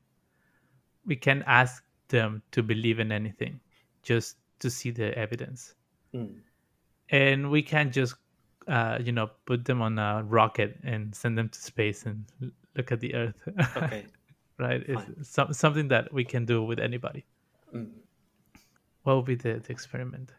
[1.04, 3.60] we can ask them to believe in anything
[4.02, 5.74] just to see the evidence.
[6.14, 6.36] Mm.
[7.10, 8.14] And we can't just
[8.68, 12.24] uh, you know put them on a rocket and send them to space and
[12.76, 13.34] look at the earth.
[13.76, 14.06] Okay.
[14.58, 14.86] right?
[14.86, 15.14] Fine.
[15.18, 17.24] It's some, something that we can do with anybody.
[17.74, 17.90] Mm.
[19.02, 20.32] What would be the, the experiment?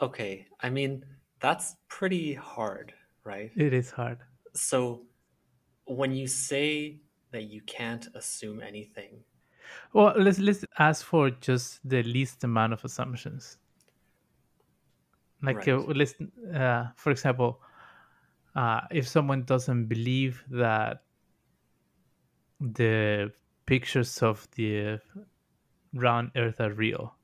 [0.00, 0.46] Okay.
[0.60, 1.04] I mean,
[1.40, 2.92] that's pretty hard,
[3.24, 3.50] right?
[3.56, 4.18] It is hard.
[4.54, 5.06] So
[5.86, 7.00] when you say
[7.32, 9.24] that you can't assume anything,
[9.92, 13.58] Well, let's let's ask for just the least amount of assumptions.
[15.42, 16.14] Like, uh, let's,
[16.54, 17.60] uh, for example,
[18.54, 21.04] uh, if someone doesn't believe that
[22.60, 23.32] the
[23.66, 25.00] pictures of the
[25.94, 27.16] round Earth are real,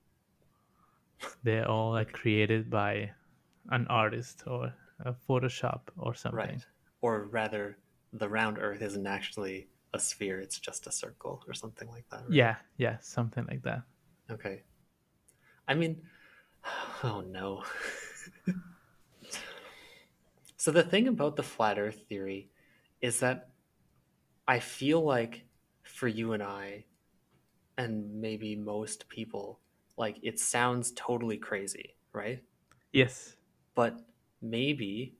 [1.42, 3.10] they're all like created by
[3.70, 6.38] an artist or a Photoshop or something.
[6.38, 6.66] right?
[7.06, 7.78] Or rather,
[8.12, 12.22] the round Earth isn't actually a sphere; it's just a circle or something like that.
[12.22, 12.32] right?
[12.42, 13.82] Yeah, yeah, something like that.
[14.28, 14.64] Okay.
[15.68, 16.02] I mean,
[17.04, 17.62] oh no.
[20.56, 22.50] so the thing about the flat earth theory
[23.00, 23.50] is that
[24.48, 25.46] I feel like
[25.84, 26.86] for you and I
[27.78, 29.60] and maybe most people
[29.96, 32.42] like it sounds totally crazy, right?
[32.92, 33.36] Yes.
[33.76, 34.00] But
[34.42, 35.14] maybe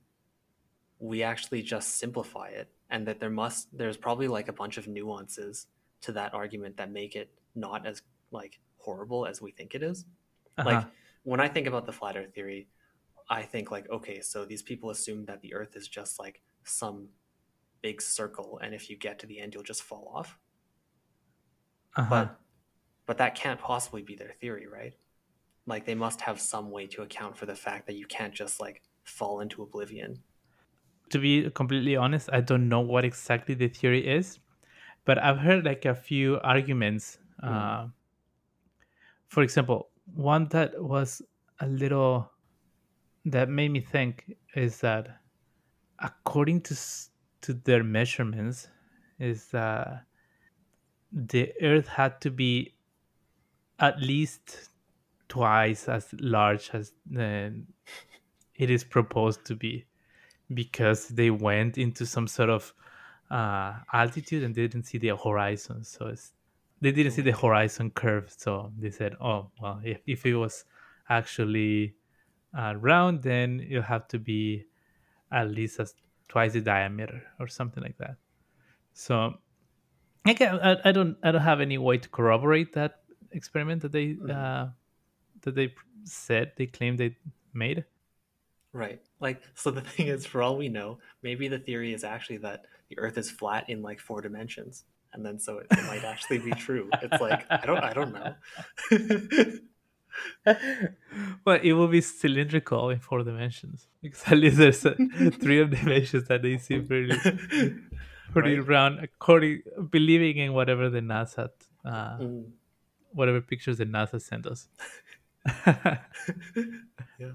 [0.99, 4.87] we actually just simplify it and that there must there's probably like a bunch of
[4.89, 5.67] nuances
[6.01, 10.05] to that argument that make it not as like horrible as we think it is
[10.59, 10.69] Uh-huh.
[10.71, 10.87] like
[11.25, 12.69] when i think about the flat earth theory
[13.29, 17.09] i think like okay so these people assume that the earth is just like some
[17.83, 20.39] big circle and if you get to the end you'll just fall off
[21.97, 22.09] uh-huh.
[22.11, 22.41] but
[23.07, 24.95] but that can't possibly be their theory right
[25.67, 28.61] like they must have some way to account for the fact that you can't just
[28.61, 30.23] like fall into oblivion
[31.11, 34.39] to be completely honest, I don't know what exactly the theory is,
[35.05, 37.19] but I've heard like a few arguments.
[37.43, 37.53] Mm.
[37.53, 37.89] Uh,
[39.29, 41.23] for example, one that was
[41.61, 42.31] a little
[43.25, 45.21] that made me think is that
[46.01, 46.77] according to
[47.43, 48.69] to their measurements,
[49.19, 50.05] is that
[51.13, 52.75] the Earth had to be
[53.79, 54.71] at least
[55.29, 57.51] twice as large as uh,
[58.55, 59.85] it is proposed to be
[60.55, 62.73] because they went into some sort of
[63.31, 65.85] uh, altitude and they didn't see the horizon.
[65.85, 66.33] So it's,
[66.81, 68.33] they didn't see the horizon curve.
[68.37, 70.65] So they said, oh, well, if, if it was
[71.09, 71.95] actually
[72.57, 74.65] uh, round, then it'll have to be
[75.33, 75.95] at least as
[76.29, 78.17] twice the diameter or something like that.
[78.93, 79.35] So
[80.27, 83.01] again, I, I don't I don't have any way to corroborate that
[83.33, 84.69] experiment that they uh,
[85.43, 87.17] that they said they claimed they
[87.53, 87.85] made.
[88.73, 89.03] Right.
[89.21, 92.67] Like, so the thing is, for all we know, maybe the theory is actually that
[92.89, 96.39] the Earth is flat in like four dimensions, and then so it, it might actually
[96.39, 96.89] be true.
[97.03, 98.35] It's like I don't, I don't know.
[101.45, 103.89] well, it will be cylindrical in four dimensions
[104.31, 104.95] least there's a,
[105.43, 107.13] three dimensions that they seem pretty
[108.33, 108.69] pretty Right?
[108.69, 111.51] round, according believing in whatever the NASA,
[111.85, 112.51] uh, Mm.
[113.13, 114.69] whatever pictures the NASA sent us.
[117.19, 117.33] Yeah.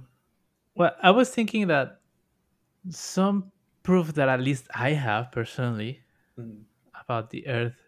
[0.76, 2.02] Well, I was thinking that
[2.90, 3.52] some
[3.84, 6.02] proof that at least I have personally
[6.38, 6.66] Mm.
[7.00, 7.80] about the Earth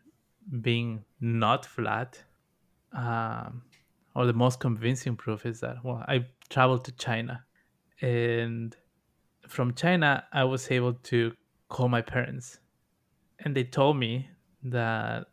[0.62, 2.24] being not flat,
[2.93, 3.63] um,
[4.15, 7.46] or the most convincing proof is that well, I traveled to China,
[8.02, 8.76] and
[9.48, 11.34] from China I was able to
[11.69, 12.60] call my parents,
[13.39, 14.30] and they told me
[14.63, 15.28] that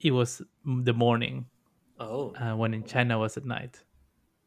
[0.00, 1.46] it was the morning
[1.98, 3.84] Oh, uh, when in China was at night,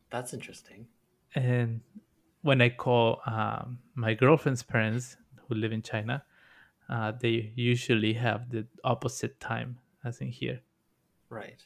[0.10, 0.88] that's interesting.
[1.36, 1.82] and
[2.48, 6.24] when I call um, my girlfriend's parents who live in China,
[6.90, 10.62] uh, they usually have the opposite time as in here.
[11.30, 11.62] Right.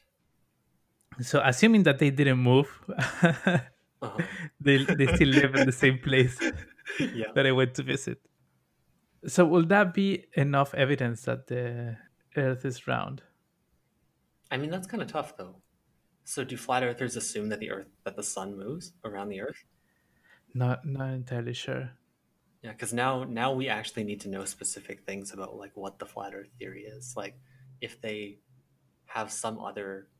[1.22, 2.68] So assuming that they didn't move,
[4.02, 4.18] Uh-huh.
[4.60, 6.36] they they still live in the same place
[7.00, 7.28] yeah.
[7.36, 8.20] that I went to visit.
[9.28, 11.98] So will that be enough evidence that the
[12.36, 13.22] Earth is round?
[14.50, 15.62] I mean, that's kind of tough, though.
[16.26, 19.64] So, do flat earthers assume that the Earth, that the sun moves around the Earth?
[20.54, 21.98] Not not entirely sure.
[22.62, 26.06] Yeah, because now, now we actually need to know specific things about like what the
[26.06, 27.16] flat Earth theory is.
[27.18, 27.40] Like,
[27.82, 28.40] if they
[29.08, 30.12] have some other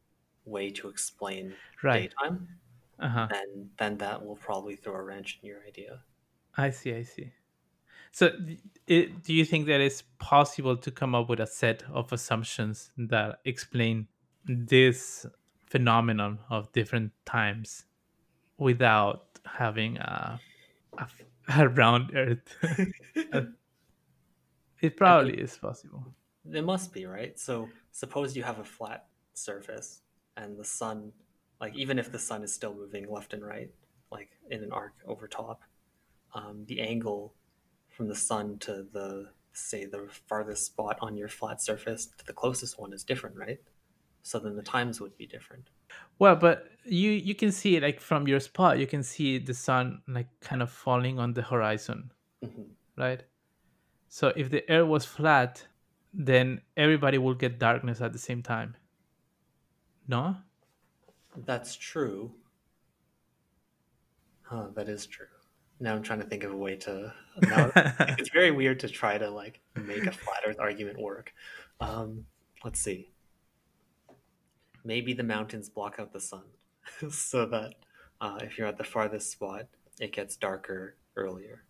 [0.46, 2.10] way to explain Right.
[2.22, 2.62] daytime,
[3.00, 3.30] Uh huh.
[3.30, 6.06] then then that will probably throw a wrench in your idea.
[6.58, 6.94] I see.
[6.94, 7.34] I see.
[8.12, 8.32] So,
[8.88, 12.92] it, do you think that it's possible to come up with a set of assumptions
[12.98, 14.08] that explain
[14.46, 15.26] this
[15.68, 17.86] phenomenon of different times
[18.58, 20.40] without having a
[21.70, 22.56] round Earth?
[24.82, 26.06] it probably is possible.
[26.52, 27.38] It must be, right?
[27.40, 30.02] So suppose you have a flat surface
[30.38, 31.12] and the sun,
[31.60, 33.70] like even if the sun is still moving left and right,
[34.12, 35.62] like in an arc over top,
[36.34, 37.34] um, the angle
[37.90, 42.34] from the sun to the, say, the farthest spot on your flat surface to the
[42.34, 43.60] closest one is different, right?
[44.24, 45.70] So then the times would be different.
[46.20, 48.80] Well, but you you can see it like from your spot.
[48.80, 52.12] You can see the sun like kind of falling on the horizon,
[52.44, 52.70] Mhm.
[52.98, 53.24] right?
[54.10, 55.68] So if the air was flat,
[56.14, 58.76] then everybody will get darkness at the same time.
[60.08, 60.36] No?
[61.46, 62.34] That's true.
[64.44, 65.28] Huh, that is true.
[65.80, 67.14] Now I'm trying to think of a way to.
[67.42, 67.72] Now,
[68.20, 71.34] it's very weird to try to like make a flat Earth argument work.
[71.80, 72.26] Um,
[72.64, 73.10] let's see.
[74.84, 76.46] Maybe the mountains block out the sun,
[77.10, 77.76] so that
[78.22, 79.68] uh, if you're at the farthest spot,
[80.00, 81.64] it gets darker earlier.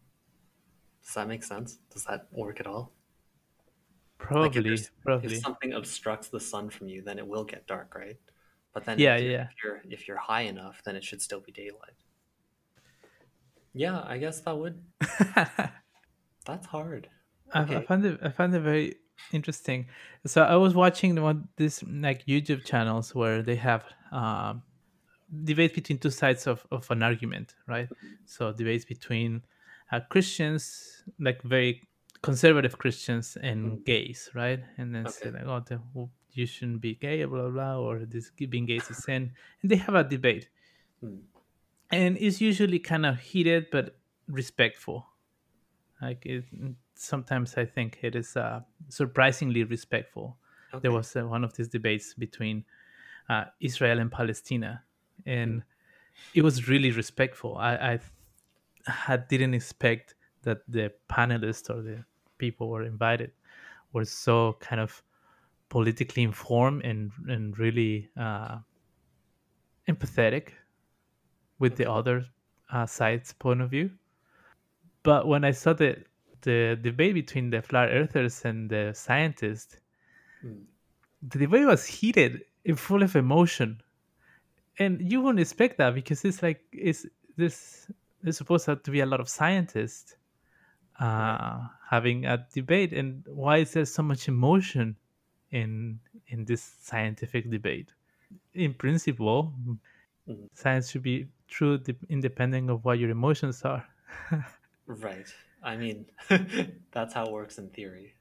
[1.04, 1.78] Does that make sense?
[1.91, 2.91] Does that work at all?
[4.39, 4.88] Like if probably,
[5.21, 8.19] if something obstructs the sun from you, then it will get dark, right?
[8.74, 9.47] But then Yeah, if you're yeah.
[9.50, 11.95] if you're if you're high enough, then it should still be daylight.
[13.74, 14.82] Yeah, I guess that would.
[16.45, 17.10] That's hard.
[17.54, 17.82] I, I Okay.
[17.82, 18.19] found it.
[18.21, 18.95] I found it very
[19.31, 19.88] interesting.
[20.25, 24.63] So I was watching one this like YouTube channels where they have um,
[25.43, 27.89] debates between two sides of, of an argument, right?
[28.25, 29.43] So debates between
[29.91, 31.88] uh, Christians, like very
[32.21, 33.86] conservative Christians, and Mm.
[33.86, 34.60] gays, right?
[34.77, 35.39] And then say Okay.
[35.39, 38.77] like, oh, the, well, you shouldn't be gay, blah blah, blah or this being gay
[38.77, 40.49] is a sin, and they have a debate,
[41.01, 41.17] Hmm.
[41.91, 45.07] and it's usually kind of heated but respectful.
[46.01, 46.45] Like it,
[46.95, 50.38] sometimes I think it is uh, surprisingly respectful.
[50.73, 50.82] Okay.
[50.84, 52.63] There was uh, one of these debates between
[53.30, 54.84] uh, Israel and Palestina,
[55.25, 55.63] and
[56.34, 57.58] it was really respectful.
[57.58, 57.99] I, I
[58.91, 62.04] had, didn't expect that the panelists or the
[62.38, 63.32] people were invited
[63.93, 65.04] were so kind of
[65.69, 68.58] politically informed and and really uh,
[69.88, 70.49] empathetic
[71.60, 72.25] with the other
[72.71, 73.91] uh, side's point of view.
[75.04, 76.04] But when I saw the
[76.41, 79.77] the debate between the flat earthers and the scientists,
[80.41, 80.63] Hmm.
[81.21, 83.82] the debate was heated and full of emotion.
[84.80, 87.06] And you wouldn't expect that because it's like it's
[87.38, 87.88] this
[88.23, 90.15] there's supposed to be a lot of scientists
[90.99, 94.95] uh, having a debate and why is there so much emotion
[95.51, 97.93] in in this scientific debate?
[98.53, 99.53] In principle,
[100.28, 100.49] Mhm.
[100.53, 103.86] science should be true de- independent of what your emotions are.
[104.88, 105.34] Right.
[105.64, 106.05] I mean,
[106.91, 108.16] that's how it works in theory.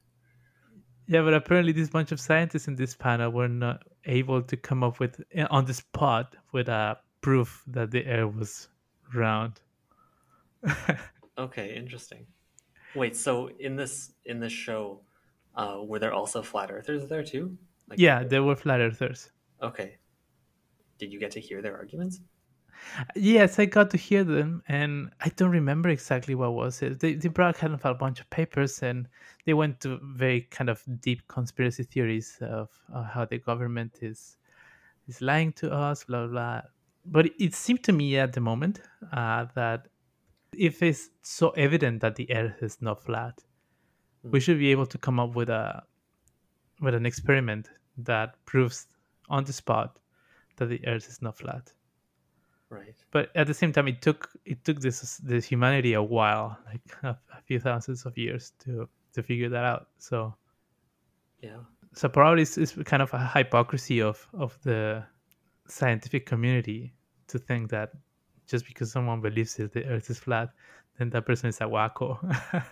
[1.07, 4.85] Yeah, but apparently this bunch of scientists in this panel were not able to come
[4.85, 8.69] up with eh, on the spot with a proof that the air was
[9.15, 9.61] round.
[11.41, 12.27] Okay, interesting.
[12.95, 15.01] Wait, so in this in this show,
[15.55, 17.57] uh, were there also flat earthers there too?
[17.89, 19.31] Like, yeah, there were flat earthers.
[19.63, 19.97] Okay.
[20.99, 22.21] Did you get to hear their arguments?
[23.15, 27.01] Yes, I got to hear them, and I don't remember exactly what was it.
[27.01, 29.09] They, they brought kind of a bunch of papers, and
[29.47, 34.37] they went to very kind of deep conspiracy theories of uh, how the government is
[35.09, 36.63] is lying to us, blah blah.
[37.07, 38.81] But it seemed to me at the moment
[39.13, 39.89] uh, that
[40.57, 43.43] if it's so evident that the Earth is not flat,
[44.23, 44.43] we Mm.
[44.43, 45.83] should be able to come up with a
[46.81, 48.87] with an experiment that proves
[49.29, 49.99] on the spot
[50.57, 51.73] that the Earth is not flat.
[52.71, 52.95] Right.
[53.11, 56.81] but at the same time it took it took this this humanity a while like
[57.03, 60.33] a, a few thousands of years to to figure that out so
[61.43, 61.59] Yeah.
[61.95, 65.03] so probably it's, it's kind of a hypocrisy of of the
[65.67, 66.95] scientific community
[67.27, 67.91] to think that
[68.47, 70.51] just because someone believes that the earth is flat
[70.99, 72.19] then that person is a wacko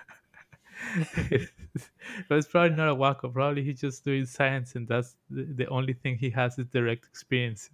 [2.29, 5.67] but it's probably not a wacko probably he's just doing science and that's the, the
[5.67, 7.71] only thing he has is direct experience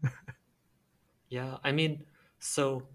[1.31, 1.57] Yeah.
[1.65, 2.05] I mean,
[2.45, 2.89] so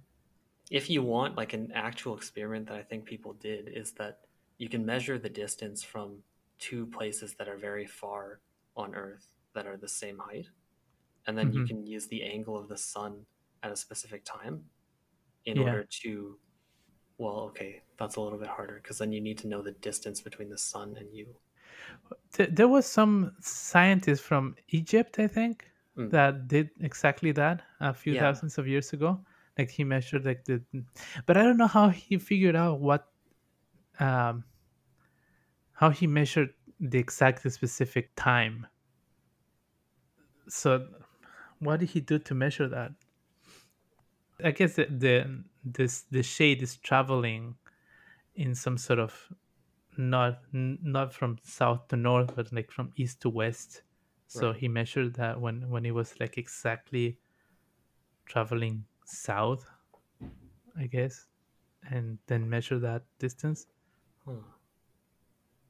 [0.72, 4.22] if you want like an actual experiment that I think people did is that
[4.60, 6.24] you can measure the distance from
[6.60, 8.42] two places that are very far
[8.78, 10.48] on Earth that are the same height,
[11.28, 11.66] and then you Mhm.
[11.66, 13.26] can use the angle of the sun
[13.64, 14.70] at a specific time
[15.46, 15.60] in Yeah.
[15.60, 16.40] order to
[17.20, 20.22] well, okay, that's a little bit harder because then you need to know the distance
[20.22, 21.36] between the sun and you.
[22.38, 26.10] There was some scientist from Egypt, I think, Mm.
[26.10, 28.16] that did exactly that a few Yeah.
[28.16, 29.24] thousands of years ago.
[29.60, 30.66] Like he measured like the,
[31.28, 33.14] but I don't know how he figured out what,
[34.00, 34.46] um,
[35.74, 38.68] how he measured the exact specific time.
[40.48, 41.06] So,
[41.60, 42.94] what did he do to measure that?
[44.44, 47.58] I guess the, the this the shade is traveling
[48.36, 49.34] in some sort of
[49.98, 53.84] not not from south to north but like from east to west
[54.28, 54.54] so Right.
[54.54, 57.20] he measured that when when it was like exactly
[58.26, 59.66] traveling south
[60.78, 61.28] i guess
[61.92, 63.68] and then measure that distance
[64.26, 64.34] Huh.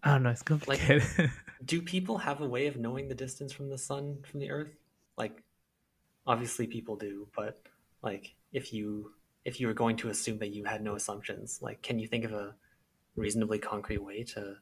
[0.04, 1.04] i don't know it's complicated
[1.66, 4.74] Do people have a way of knowing the distance from the sun from the Earth?
[5.18, 5.44] Like,
[6.26, 7.62] obviously people do, but
[8.02, 9.12] like, if you
[9.44, 12.24] if you were going to assume that you had no assumptions, like, can you think
[12.24, 12.56] of a
[13.16, 14.56] reasonably concrete way to?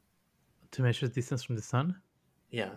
[0.72, 1.96] to measure distance from the sun
[2.50, 2.72] Yeah.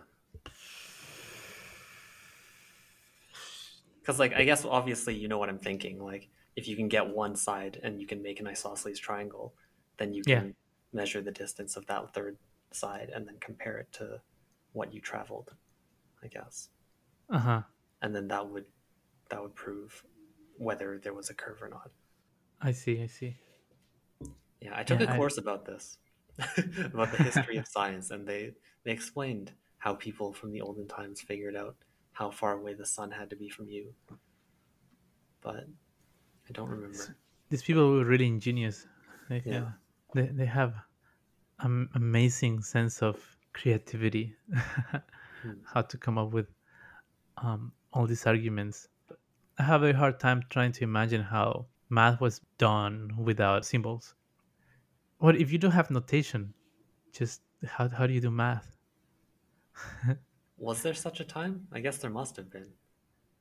[4.11, 6.03] Because, like, I guess obviously you know what I'm thinking.
[6.03, 9.55] Like, if you can get one side and you can make an isosceles triangle,
[9.99, 10.41] then you Yeah.
[10.41, 10.55] can
[10.93, 12.37] measure the distance of that third
[12.73, 14.21] side and then compare it to
[14.73, 15.55] what you traveled,
[16.25, 16.71] I guess.
[17.33, 17.63] uh-huh
[18.03, 18.67] And then that would
[19.31, 20.05] that would prove
[20.59, 21.93] whether there was a curve or not.
[22.61, 23.37] i see i see
[24.61, 25.99] Yeah, I took Yeah, a I- course about this,
[26.95, 28.53] about the history of science, and they
[28.85, 31.77] they explained how people from the olden times figured out
[32.21, 33.95] how far away the sun had to be from you.
[35.41, 35.67] But
[36.49, 37.17] I don't remember.
[37.49, 38.87] these people were really ingenious
[39.31, 39.61] like, Yeah.
[39.63, 39.71] uh,
[40.15, 40.75] they, they have
[41.61, 43.17] an amazing sense of
[43.55, 44.35] creativity
[45.43, 45.53] Hmm.
[45.73, 46.49] how to come up with
[47.39, 48.89] um, all these arguments
[49.59, 51.47] i have a hard time trying to imagine how
[51.89, 52.97] math was done
[53.29, 54.15] without symbols
[55.19, 56.53] what if you don't have notation
[57.13, 58.77] just how, how do you do math
[60.61, 61.67] Was there such a time?
[61.73, 62.73] I guess there must have been.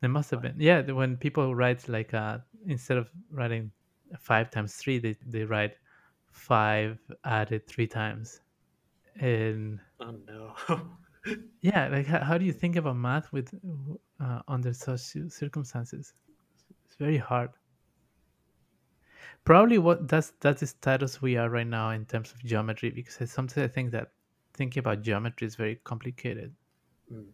[0.02, 3.72] there must have been yeah when people write like uh, instead of writing
[4.20, 5.78] five times three they, they write
[6.32, 8.42] five added three times
[9.20, 10.56] and Oh no.
[11.62, 13.54] yeah like how, how do you think about math with
[14.20, 16.14] uh, under such circumstances
[16.86, 17.52] it's very hard
[19.46, 23.30] probably what that's that's the status we are right now in terms of geometry because
[23.32, 24.12] sometimes i think that
[24.54, 26.54] thinking about geometry is very complicated
[27.10, 27.30] Hmm.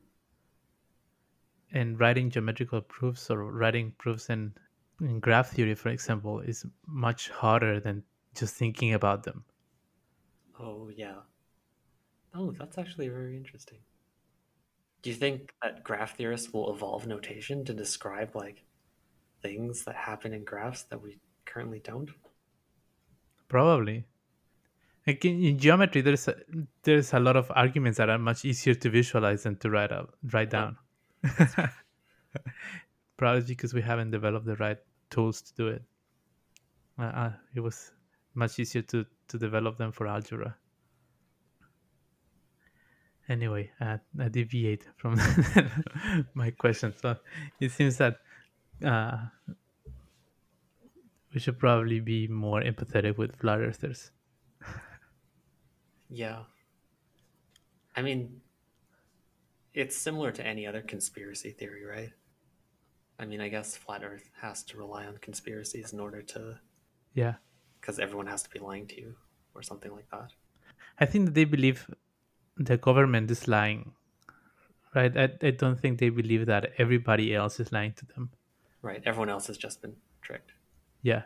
[1.72, 4.56] and writing geometrical proofs or writing proofs in,
[5.00, 8.04] in graph theory for example is much harder than
[8.34, 9.46] just thinking about them
[10.60, 11.22] Oh yeah.
[12.36, 13.80] Oh, that's actually very interesting.
[15.02, 18.66] Do you think that graph theorists will evolve notation to describe like
[19.42, 22.12] things that happen in graphs that we currently don't?
[23.48, 24.06] Probably.
[25.08, 26.36] Like in, in geometry, there's a,
[26.84, 30.16] there's a lot of arguments that are much easier to visualize than to write out
[30.32, 30.78] write down.
[33.18, 34.78] Probably because we haven't developed the right
[35.10, 35.84] tools to do it.
[36.98, 37.92] Uh, uh, it was
[38.34, 40.56] much easier to to develop them for algebra.
[43.28, 45.20] Anyway, uh, I deviate from
[46.36, 46.94] my question.
[46.96, 47.16] So
[47.60, 48.20] it seems that
[48.86, 49.18] uh,
[51.34, 54.12] we should probably be more empathetic with flat earthers.
[56.10, 56.44] Yeah.
[57.96, 58.42] I mean,
[59.74, 62.10] it's similar to any other conspiracy theory, right?
[63.20, 66.60] I mean, I guess flat Earth has to rely on conspiracies in order to,
[67.14, 67.36] Yeah.
[67.80, 69.16] because everyone has to be lying to you
[69.54, 70.32] or something like that.
[71.00, 71.90] I think that they believe
[72.58, 73.94] the government is lying.
[74.94, 75.16] Right?
[75.18, 78.32] I, I don't think they believe that everybody else is lying to them.
[78.82, 79.02] Right.
[79.06, 80.52] Everyone else has just been tricked.
[81.02, 81.24] Yeah.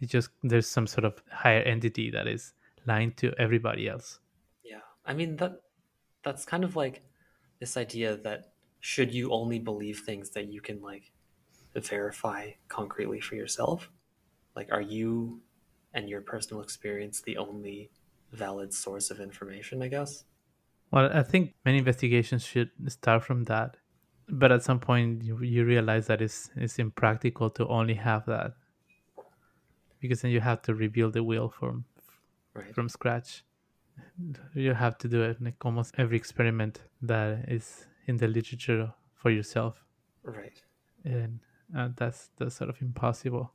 [0.00, 2.52] It's just there's some sort of higher entity that is
[2.86, 4.18] lying to everybody else.
[4.64, 4.80] Yeah.
[5.04, 5.60] I mean that
[6.22, 7.02] that's kind of like
[7.60, 11.12] this idea that should you only believe things that you can like
[11.74, 13.90] verify concretely for yourself?
[14.56, 15.40] Like are you
[15.94, 17.90] and your personal experience the only
[18.32, 20.24] valid source of information, I guess?
[20.90, 23.76] Well, I think many investigations should start from that.
[24.28, 28.52] But at some point you, you realize that it's it's impractical to only have that.
[30.00, 31.84] Because then you have to rebuild the wheel from
[32.54, 32.74] Right.
[32.74, 33.44] from scratch.
[34.54, 39.30] You have to do it like almost every experiment that is in the literature for
[39.30, 39.84] yourself,
[40.22, 40.62] Right.
[41.04, 41.40] and
[41.76, 43.52] uh, that's that's sort of impossible.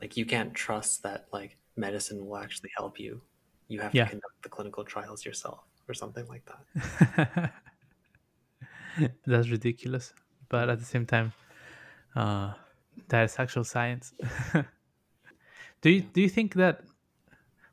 [0.00, 3.22] Like you can't trust that like medicine will actually help you.
[3.68, 4.04] You have Yeah.
[4.04, 6.64] to conduct the clinical trials yourself or something like that.
[9.26, 10.14] that's ridiculous,
[10.48, 11.32] but at the same time,
[12.16, 12.54] uh,
[13.08, 14.14] that is actual science.
[15.80, 16.82] do you do you think that?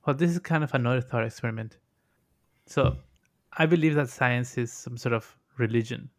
[0.06, 1.78] Well, this is kind of another thought experiment.
[2.66, 2.98] So,
[3.58, 6.10] I believe that science is some sort of religion,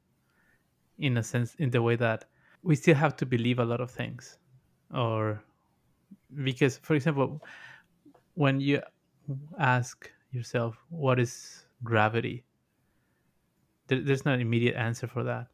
[0.99, 2.25] in a sense, in the way that
[2.63, 4.39] we still have to believe a lot of things,
[4.95, 5.43] or
[6.45, 7.43] because, for example,
[8.35, 8.81] when you
[9.59, 12.45] ask yourself what is gravity,
[13.89, 15.49] there, there's an immediate answer for that,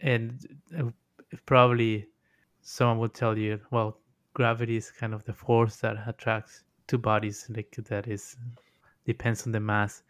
[0.00, 0.46] and
[0.78, 0.84] uh,
[1.44, 2.06] probably
[2.62, 3.98] someone would tell you, well,
[4.34, 8.36] gravity is kind of the force that attracts two bodies, like that is
[9.04, 10.02] depends on the mass.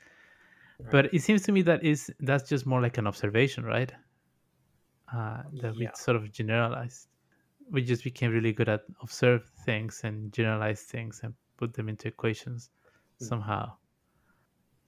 [0.90, 3.92] But it seems to me that is that's just more like an observation, right?
[5.12, 7.08] Uh, that we sort of generalized.
[7.70, 12.08] We just became really good at observe things and generalize things and put them into
[12.08, 12.70] equations
[13.20, 13.28] Mm.
[13.28, 13.76] somehow.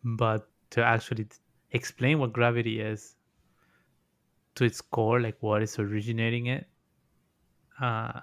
[0.04, 1.28] But to actually
[1.70, 3.16] explain what gravity is
[4.56, 6.68] to its core, like what is originating it,
[7.80, 8.20] uh,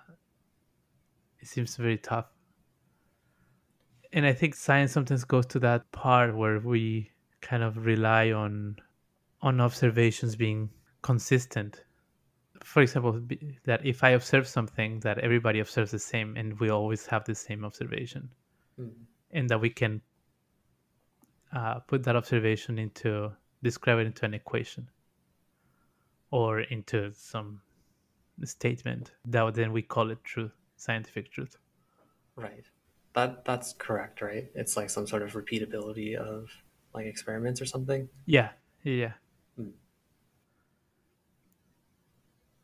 [1.40, 2.35] it seems very tough.
[4.16, 7.12] And I think science sometimes goes to that part where we
[7.42, 8.78] kind of rely on
[9.42, 10.70] on observations being
[11.02, 11.84] consistent.
[12.64, 13.22] For example,
[13.66, 17.36] that if I observe something, that everybody observes the same, and we always have the
[17.36, 18.30] same observation,
[18.80, 18.94] Mm.
[19.32, 20.02] and that we can
[21.52, 23.32] uh, put that observation into
[23.64, 24.90] describe it into an equation
[26.32, 27.62] or into some
[28.44, 31.58] statement that then we call it truth, scientific truth.
[32.36, 32.66] Right.
[33.16, 34.52] That that's correct, right?
[34.56, 36.50] It's like some sort of repeatability of
[36.94, 38.10] like experiments or something.
[38.26, 38.50] Yeah,
[38.84, 39.14] yeah.
[39.60, 39.72] Mm.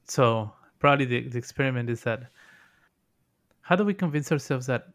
[0.05, 2.23] So probably the, the experiment is that
[3.61, 4.89] how do we convince ourselves that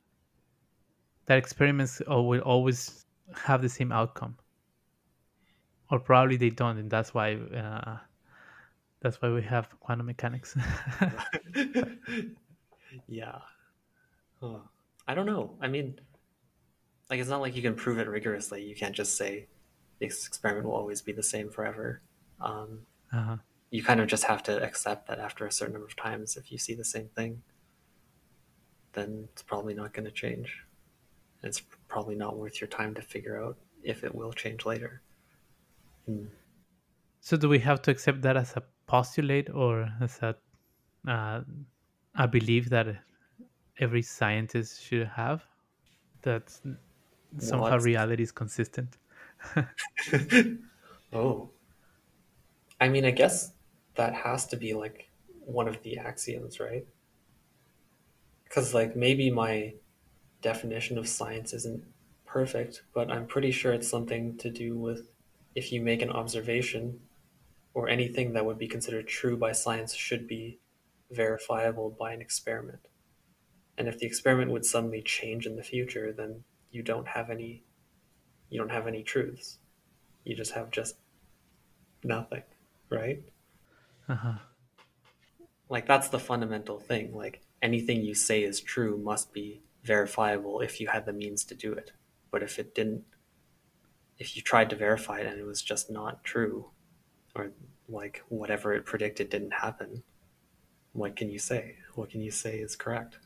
[1.24, 4.36] that experiments will always have the same outcome,
[5.90, 7.96] or probably they don't, and that's why uh,
[9.00, 10.54] that's why we have quantum mechanics.
[13.08, 13.38] yeah.
[14.40, 14.58] Huh.
[15.08, 15.56] I don't know.
[15.60, 15.98] I mean,
[17.10, 18.62] like it's not like you can prove it rigorously.
[18.62, 19.46] You can't just say
[20.00, 22.02] this experiment will always be the same forever.
[22.40, 22.80] Um,
[23.12, 23.36] uh-huh.
[23.70, 26.52] you kind of just have to accept that after a certain number of times, if
[26.52, 27.42] you see the same thing,
[28.92, 30.64] then it's probably not going to change.
[31.42, 35.02] And it's probably not worth your time to figure out if it will change later.
[36.06, 36.26] Hmm.
[37.20, 40.36] So do we have to accept that as a postulate or as a
[41.08, 41.42] uh,
[42.16, 42.86] a belief that
[43.78, 45.44] every scientist should have?
[46.22, 46.50] That
[47.38, 47.82] somehow What?
[47.82, 48.96] reality is consistent.
[51.12, 51.50] oh.
[52.80, 53.52] I mean, I guess
[53.94, 55.10] that has to be like
[55.44, 56.86] one of the axioms, right?
[58.44, 59.74] Because, like, maybe my
[60.42, 61.84] definition of science isn't
[62.24, 65.08] perfect, but I'm pretty sure it's something to do with
[65.54, 67.00] if you make an observation
[67.74, 70.58] or anything that would be considered true by science should be
[71.10, 72.88] verifiable by an experiment.
[73.78, 77.62] And if the experiment would suddenly change in the future, then you don't have any
[78.48, 79.58] you don't have any truths.
[80.24, 80.96] You just have just
[82.04, 82.42] nothing,
[82.90, 83.22] right?
[84.08, 84.38] Uh-huh.
[85.68, 87.14] Like that's the fundamental thing.
[87.14, 91.54] Like anything you say is true must be verifiable if you had the means to
[91.54, 91.92] do it.
[92.30, 93.04] But if it didn't
[94.18, 96.70] if you tried to verify it and it was just not true
[97.34, 97.52] or
[97.88, 100.02] like whatever it predicted didn't happen,
[100.92, 101.76] what can you say?
[101.94, 103.18] What can you say is correct?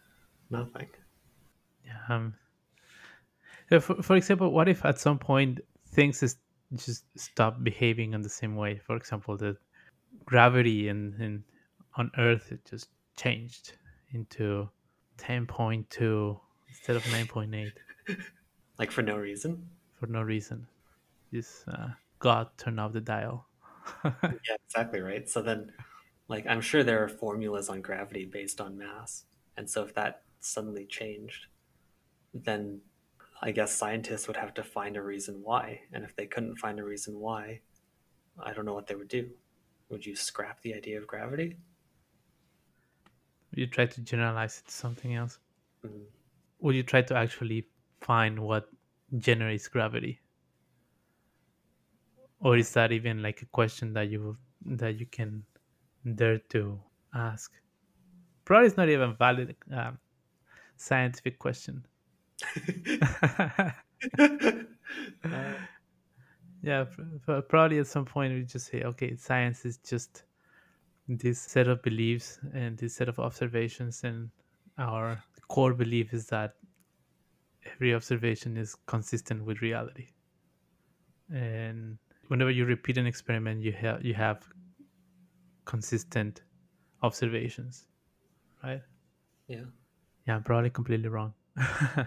[0.51, 0.89] Nothing.
[1.85, 2.35] Yeah, um,
[3.79, 6.37] for, for example, what if at some point things is
[6.75, 8.81] just stop behaving in the same way?
[8.85, 9.57] For example, the
[10.25, 11.43] gravity and, and
[11.97, 13.73] on Earth it just changed
[14.13, 14.69] into
[15.19, 17.73] 10.2 instead of 9.8
[18.79, 19.69] like for no reason.
[19.99, 20.67] for no reason.
[21.33, 21.89] Just uh,
[22.19, 23.47] God turned off the dial.
[24.05, 25.29] Yeah, exactly right.
[25.29, 25.73] So then,
[26.29, 29.25] like, I'm sure there are formulas on gravity based on mass,
[29.57, 31.47] and so if that suddenly changed,
[32.35, 32.81] then
[33.43, 35.81] I guess scientists would have to find a reason why.
[35.93, 37.61] And if they couldn't find a reason why,
[38.39, 39.31] I don't know what they would do.
[39.89, 41.57] Would you scrap the idea of gravity?
[43.51, 45.39] Would you try to generalize it to something else.
[45.85, 46.05] Mm.
[46.61, 47.67] Would you try to actually
[48.01, 48.69] find what
[49.19, 50.21] generates gravity?
[52.41, 55.45] Or is that even like a question that you that you can
[56.15, 56.81] dare to
[57.15, 57.53] ask?
[58.45, 59.99] Probably it's not even valid um,
[60.81, 61.87] scientific question.
[65.25, 65.55] Uh,
[66.63, 70.25] yeah, pr- pr- probably at some point we just say, okay, science is just
[71.07, 74.31] this set of beliefs and this set of observations, and
[74.79, 76.55] our core belief is that
[77.73, 80.09] every observation is consistent with reality.
[81.33, 84.43] And whenever you repeat an experiment, you have you have
[85.67, 86.43] consistent
[87.03, 87.87] observations,
[88.65, 88.83] right?
[89.47, 89.65] yeah.
[90.31, 91.35] Yeah, I'm probably completely wrong.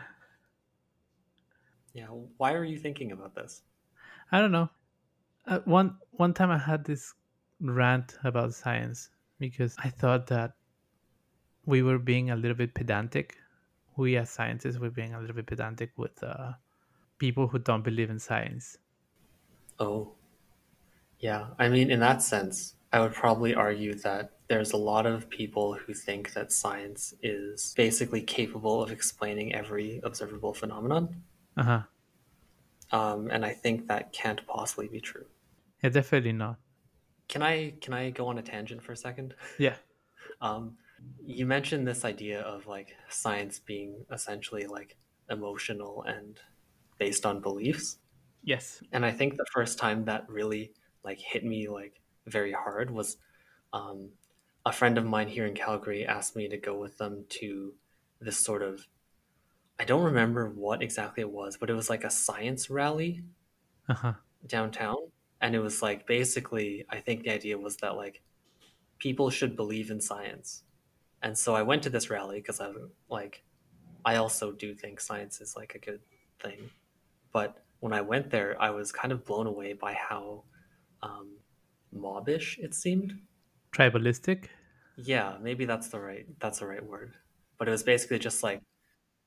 [1.93, 2.07] Yeah.
[2.07, 3.63] Why are you thinking about this?
[4.33, 4.69] I don't know.
[5.45, 7.13] Uh, one one time I had this
[7.61, 10.57] rant about science because I thought that
[11.65, 13.37] we were being a little bit pedantic.
[13.97, 16.53] We as scientists were being a little bit pedantic with uh,
[17.19, 18.77] people who don't believe in science.
[19.79, 20.15] Oh,
[21.19, 21.51] yeah.
[21.57, 25.73] I mean, in that sense, I would probably argue that there's a lot of people
[25.73, 31.23] who think that science is basically capable of explaining every observable phenomenon.
[31.57, 31.81] Uh huh.
[32.91, 35.25] Um, and I think that can't possibly be true.
[35.83, 36.59] Yeah, definitely not.
[37.27, 39.35] Can I can I go on a tangent for a second?
[39.57, 39.75] Yeah.
[40.41, 40.75] Um,
[41.25, 44.97] you mentioned this idea of like science being essentially like
[45.29, 46.37] emotional and
[46.97, 47.99] based on beliefs.
[48.43, 48.83] Yes.
[48.91, 50.73] And I think the first time that really
[51.05, 53.17] like hit me like very hard was
[53.73, 54.11] um,
[54.65, 57.75] a friend of mine here in Calgary asked me to go with them to
[58.21, 58.87] this sort of
[59.79, 63.23] I don't remember what exactly it was, but it was like a science rally
[63.87, 64.13] Uh huh.
[64.45, 64.97] downtown
[65.41, 68.21] and it was like basically I think the idea was that like
[68.99, 70.63] people should believe in science.
[71.21, 72.71] And so I went to this rally because I
[73.09, 73.43] like
[74.05, 76.01] I also do think science is like a good
[76.41, 76.71] thing.
[77.33, 80.45] But when I went there, I was kind of blown away by how
[81.03, 81.39] um,
[81.95, 83.19] mobbish it seemed.
[83.75, 84.45] Tribalistic.
[84.97, 87.13] Yeah, maybe that's the right that's the right word.
[87.57, 88.61] But it was basically just like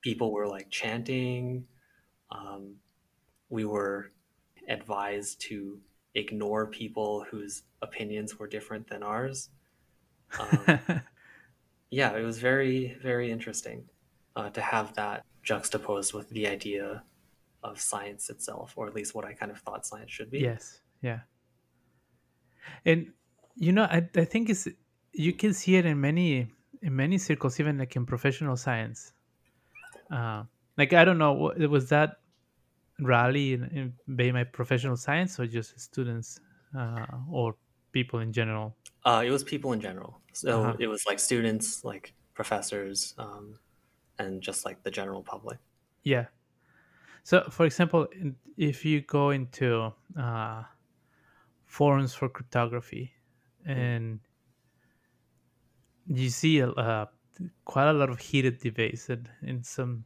[0.03, 1.65] people were like chanting.
[2.31, 2.77] Um,
[3.49, 4.13] we were
[4.69, 5.81] advised to
[6.15, 9.51] ignore people whose opinions were different than ours.
[10.39, 10.81] Um,
[11.91, 13.85] yeah, it was very very interesting
[14.35, 17.03] uh, to have that juxtaposed with the idea
[17.63, 20.41] of science itself, or at least what I kind of thought science should be.
[20.41, 20.81] yes.
[21.03, 21.21] Yeah.
[22.85, 23.13] And
[23.57, 24.69] you know, I I think it's
[25.13, 26.51] you can see it in many
[26.83, 29.13] in many circles, even like in professional science.
[30.11, 30.45] Uh,
[30.77, 32.17] like I don't know, wa- was that
[33.01, 33.65] rally in,
[34.09, 36.41] in Bay my professional science or just students
[36.77, 37.57] uh, or
[37.93, 38.77] people in general?
[39.05, 40.21] Uh, it was people in general.
[40.33, 40.77] So Uh-huh.
[40.79, 43.61] it was like students, like professors, um,
[44.19, 45.59] and just like the general public.
[46.05, 46.27] Yeah.
[47.25, 48.09] So, for example,
[48.57, 50.65] if you go into uh,
[51.67, 53.15] forums for cryptography
[53.67, 54.21] and
[56.07, 57.07] you see a, uh,
[57.65, 60.05] quite a lot of heated debates and, and some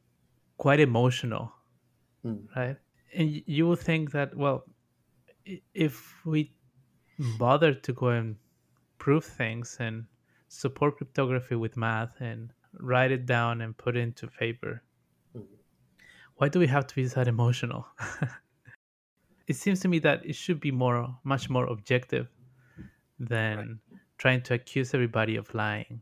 [0.59, 1.53] quite emotional,
[2.23, 2.47] Hmm.
[2.57, 2.77] right?
[3.15, 4.65] And you will think that, well,
[5.75, 6.55] if we
[7.39, 8.39] bother to go and
[8.99, 10.07] prove things and
[10.49, 14.85] support cryptography with math and write it down and put it into paper,
[15.33, 15.61] Hmm.
[16.37, 17.87] why do we have to be that emotional?
[19.51, 22.29] it seems to me that it should be more, much more objective
[23.19, 23.81] than
[24.17, 26.01] trying to accuse everybody of lying.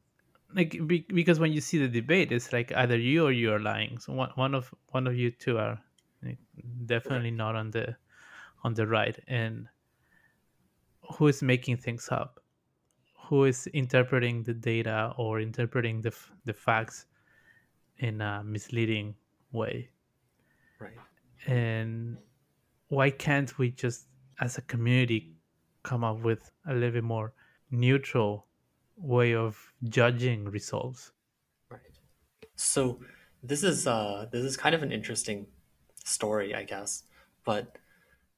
[0.54, 3.58] Like be, because when you see the debate, it's like either you or you are
[3.58, 3.98] lying.
[4.00, 5.80] So one, one of one of you two are
[6.84, 7.96] definitely not on the
[8.64, 9.66] on the right, and
[11.16, 12.40] who is making things up?
[13.28, 17.06] Who is interpreting the data or interpreting the the facts
[17.98, 19.14] in a misleading
[19.52, 19.90] way?
[20.80, 20.98] Right.
[21.46, 22.18] and
[22.88, 24.08] why can't we just
[24.40, 25.34] as a community
[25.82, 27.32] come up with a little bit more
[27.70, 28.48] neutral
[28.96, 31.12] way of judging results
[31.70, 31.98] Right.
[32.56, 33.00] So
[33.42, 35.46] this is uh this is kind of an interesting
[36.04, 37.04] story, I guess.
[37.44, 37.78] But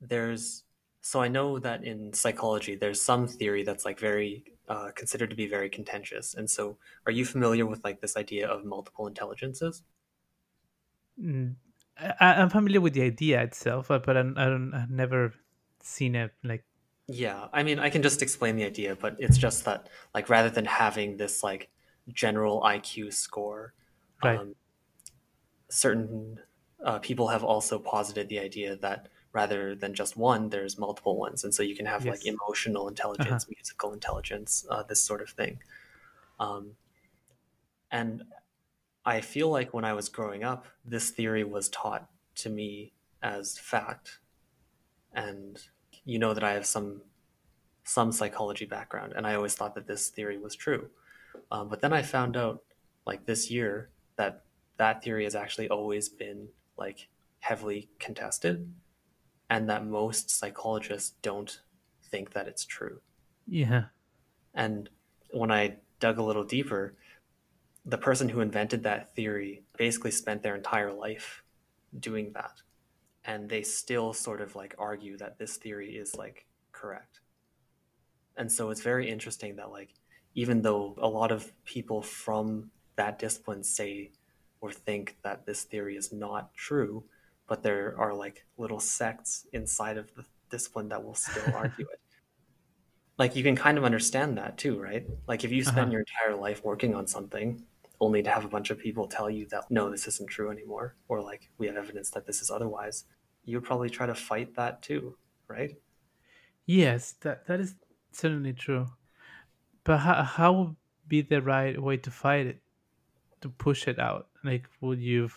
[0.00, 0.64] there's
[1.02, 5.36] So I know that in psychology, there's some theory that's like very uh, considered to
[5.36, 6.34] be very contentious.
[6.34, 9.82] And so, are you familiar with like this idea of multiple intelligences?
[11.98, 14.72] I, I'm familiar with the idea itself, but but I, I don't.
[14.74, 15.34] I've never
[15.82, 16.64] seen it like.
[17.08, 20.48] Yeah, I mean, I can just explain the idea, but it's just that like rather
[20.50, 21.70] than having this like
[22.12, 23.74] general IQ score,
[24.22, 24.38] Right.
[24.38, 24.54] um,
[25.68, 26.40] certain
[26.84, 31.44] uh, people have also posited the idea that rather than just one, there's multiple ones,
[31.44, 35.62] and so you can have like emotional intelligence, musical intelligence, uh, this sort of thing.
[36.40, 36.76] Um,
[37.90, 38.24] and
[39.10, 42.92] I feel like when I was growing up, this theory was taught to me
[43.24, 44.20] as fact,
[45.12, 45.58] and
[46.04, 47.02] you know that I have some
[47.82, 50.90] some psychology background, and I always thought that this theory was true.
[51.50, 52.62] Um, but then I found out,
[53.04, 54.44] like this year, that
[54.76, 56.46] that theory has actually always been
[56.78, 57.08] like
[57.40, 58.72] heavily contested,
[59.50, 61.62] and that most psychologists don't
[62.12, 63.00] think that it's true.
[63.48, 63.86] Yeah.
[64.54, 64.88] And
[65.32, 66.94] when I dug a little deeper,
[67.90, 71.44] the person who invented that theory basically spent their entire life
[71.98, 72.62] doing that.
[73.24, 77.20] And they still sort of like argue that this theory is like correct.
[78.36, 79.94] And so it's very interesting that like
[80.34, 84.12] even though a lot of people from that discipline say
[84.60, 87.08] or think that this theory is not true,
[87.48, 92.00] but there are like little sects inside of the discipline that will still argue it.
[93.18, 95.06] Like you can kind of understand that too, right?
[95.28, 95.92] Like if you spend Uh-huh.
[95.92, 97.66] your entire life working on something
[98.00, 100.96] only to have a bunch of people tell you that no, this isn't true anymore,
[101.08, 103.04] or like we have evidence that this is otherwise,
[103.44, 105.16] you would probably try to fight that too,
[105.48, 105.76] right?
[106.66, 107.74] Yes, that that is
[108.12, 108.86] certainly true.
[109.84, 110.76] But how how would
[111.08, 112.62] be the right way to fight it?
[113.42, 114.28] To push it out?
[114.44, 115.30] Like, would you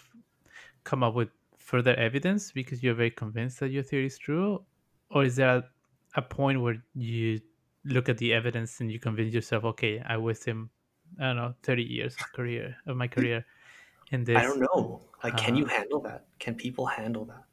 [0.84, 4.64] come up with further evidence because you're very convinced that your theory is true,
[5.10, 5.64] or is there a,
[6.16, 7.40] a point where you
[7.86, 10.58] look at the evidence and you convince yourself, okay, I wasted,
[11.20, 13.46] I don't know, thirty years of career of my career
[14.12, 14.36] in this.
[14.36, 15.10] I don't know.
[15.24, 16.28] Like, can you Uh, handle that?
[16.40, 17.46] Can people handle that?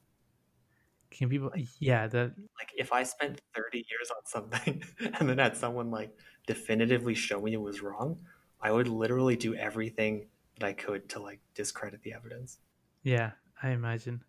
[1.10, 1.52] Can people?
[1.78, 4.82] Yeah, that Like, if I spent 30 years on something
[5.18, 8.24] and then had someone like definitively show me it was wrong,
[8.60, 12.58] I would literally do everything that I could to like discredit the evidence.
[13.02, 13.32] yeah,
[13.62, 14.24] I imagine.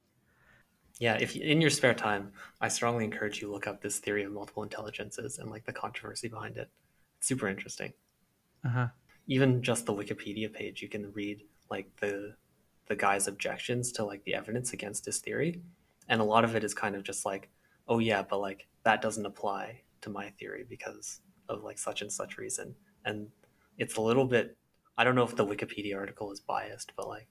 [0.99, 4.23] Yeah, if you, in your spare time, I strongly encourage you look up this theory
[4.23, 6.69] of multiple intelligences and like the controversy behind it.
[7.17, 7.93] It's super interesting.
[8.63, 8.87] Uh huh.
[9.31, 11.37] Even just the Wikipedia page, you can read
[11.69, 12.35] like the
[12.87, 15.61] the guy's objections to like the evidence against his theory,
[16.09, 17.49] and a lot of it is kind of just like,
[17.87, 22.11] oh yeah, but like that doesn't apply to my theory because of like such and
[22.11, 22.75] such reason,
[23.05, 23.27] and
[23.77, 24.57] it's a little bit.
[24.97, 27.29] I don't know if the Wikipedia article is biased, but like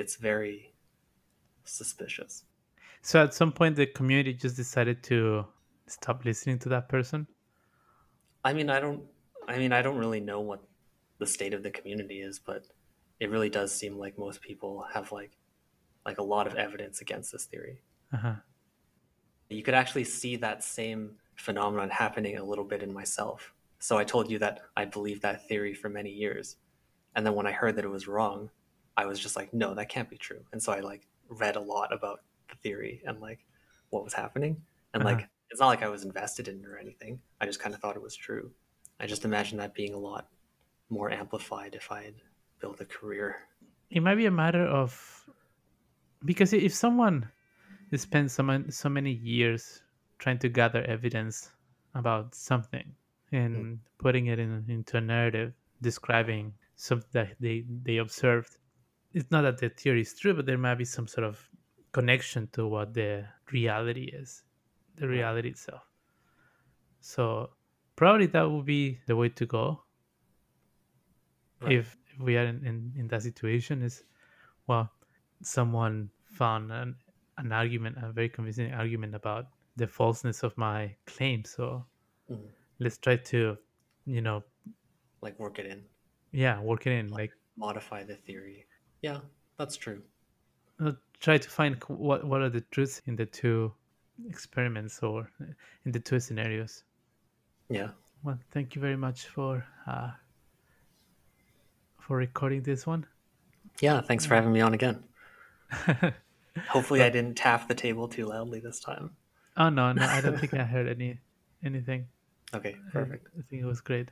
[0.00, 0.74] it's very
[1.64, 2.44] suspicious.
[3.02, 5.46] So at some point, the community just decided to
[5.86, 7.26] stop listening to that person.
[8.44, 9.02] I mean, I don't.
[9.48, 10.60] I mean, I don't really know what
[11.20, 12.66] the state of the community is, but
[13.20, 15.32] it really does seem like most people have like
[16.06, 17.82] like a lot of evidence against this theory.
[18.12, 18.34] Uh huh.
[19.48, 23.52] You could actually see that same phenomenon happening a little bit in myself.
[23.78, 26.56] So I told you that I believed that theory for many years,
[27.14, 28.50] and then when I heard that it was wrong,
[28.96, 30.40] I was just like, no, that can't be true.
[30.52, 33.40] And so I like read a lot about the theory and like
[33.90, 34.60] what was happening,
[34.94, 35.14] and Uh-huh.
[35.14, 37.20] like it's not like I was invested in it or anything.
[37.40, 38.52] I just kind of thought it was true.
[39.00, 40.28] I just imagine that being a lot
[40.90, 42.14] more amplified if I had
[42.60, 43.36] built a career.
[43.90, 44.90] It might be a matter of
[46.24, 47.28] because if someone
[47.96, 49.82] spends so many, so many years
[50.18, 51.50] trying to gather evidence
[51.94, 52.94] about something
[53.32, 53.74] and hmm.
[53.98, 58.58] putting it in, into a narrative describing something that they, they observed,
[59.12, 61.40] it's not that the theory is true, but there might be some sort of
[61.92, 64.42] connection to what the reality is,
[64.96, 65.12] the hmm.
[65.12, 65.82] reality itself.
[67.00, 67.50] So
[67.96, 69.82] probably that would be the way to go
[71.60, 71.72] Right.
[71.72, 74.04] if, if we are in, in, in that situation is
[74.66, 74.90] well
[75.42, 76.96] someone found an,
[77.38, 79.46] an argument a very convincing argument about
[79.76, 81.84] the falseness of my claim so
[82.30, 82.48] Mhm.
[82.78, 83.56] let's try to
[84.06, 84.42] you know
[85.22, 85.84] Like work it in,
[86.32, 88.66] yeah work it in like modify the theory.
[89.02, 89.20] Yeah,
[89.58, 90.02] that's true.
[90.80, 93.72] uh, try to find what what are the truths in the two
[94.28, 95.30] experiments or
[95.84, 96.84] in the two scenarios
[97.70, 97.90] Yeah.
[98.22, 100.10] well thank you very much for uh
[102.10, 103.06] for recording this one
[103.80, 105.04] Yeah, thanks for having me on again.
[106.68, 109.10] Hopefully, I didn't tap the table too loudly this time.
[109.56, 111.10] oh no no i don't think i heard any
[111.70, 112.08] anything
[112.58, 113.28] Okay, I- perfect.
[113.38, 114.08] I think it was great.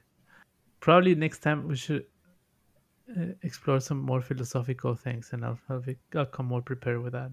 [0.79, 2.05] Probably next time we should
[3.17, 7.15] uh, explore some more philosophical things, and I'll, I'll, be, I'll come more prepared with
[7.15, 7.33] that.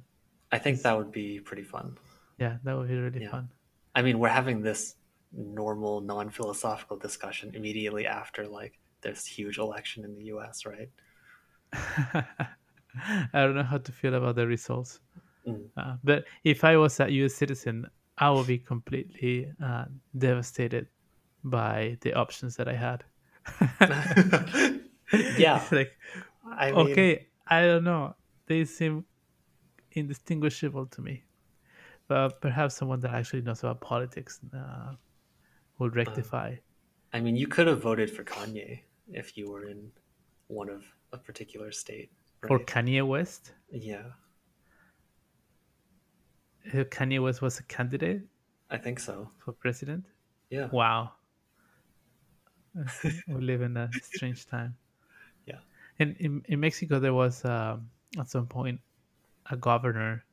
[0.51, 1.99] I think that would be pretty fun.
[2.39, 3.29] Yeah, that would be really Yeah.
[3.37, 3.49] fun.
[3.93, 4.95] I mean, we're having this
[5.31, 10.89] normal, non-philosophical discussion immediately after like this huge election in the U.S., right?
[11.73, 12.25] I
[13.33, 14.99] don't know how to feel about the results.
[15.47, 15.65] Mm.
[15.77, 17.35] Uh, but if I was a U.S.
[17.35, 17.87] citizen,
[18.17, 19.85] I would be completely uh,
[20.17, 20.87] devastated
[21.43, 23.03] by the options that I had.
[25.37, 25.63] yeah.
[25.71, 25.97] Like,
[26.45, 28.15] I mean, okay, I don't know.
[28.47, 29.05] They seem
[29.91, 31.23] indistinguishable to me.
[32.07, 34.93] But perhaps someone that actually knows about politics uh,
[35.79, 36.55] will rectify.
[37.15, 39.89] I mean, you could have voted for Kanye if you were in
[40.47, 42.11] one of a particular state.
[42.45, 42.67] For right?
[42.67, 44.03] Kanye West, yeah,
[46.73, 48.21] Uh, Kanye West was a candidate
[48.69, 49.29] I think so.
[49.39, 50.03] for president.
[50.49, 50.67] Yeah.
[50.73, 51.13] Wow.
[53.29, 54.75] we live in a strange time.
[55.45, 55.59] Yeah.
[55.99, 57.89] And in, in Mexico, there was um,
[58.19, 58.81] at some point
[59.49, 60.25] a governor.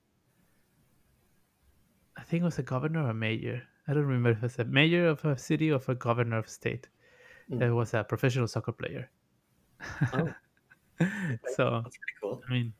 [2.17, 3.63] I think it was a governor or a mayor.
[3.93, 6.49] I don't remember if it was a mayor of a city or a governor of
[6.49, 6.89] state.
[7.51, 7.63] Mm.
[7.63, 9.11] That was a professional soccer player.
[10.13, 10.37] Oh,
[11.47, 12.45] so that's pretty cool.
[12.49, 12.75] I mean,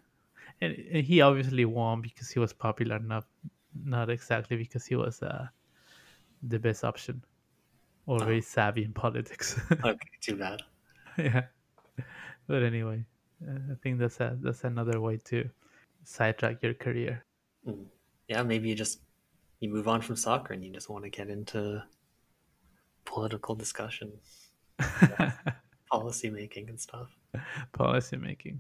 [0.61, 3.27] and, and he obviously won because he was popular, not
[3.75, 5.49] not exactly because he was uh,
[6.43, 7.25] the best option
[8.07, 8.25] or Oh.
[8.25, 9.61] very savvy in politics.
[9.85, 10.63] Okay, too bad.
[11.19, 11.49] yeah,
[12.47, 13.07] but anyway,
[13.47, 15.51] uh, I think that's a that's another way to
[16.05, 17.25] sidetrack your career.
[17.67, 17.91] Mm.
[18.29, 19.03] Yeah, maybe you just
[19.63, 21.81] you move on from soccer and you just want to get into
[23.05, 24.13] political discussion,
[25.91, 27.17] policy making, and stuff.
[27.73, 28.59] Policy making.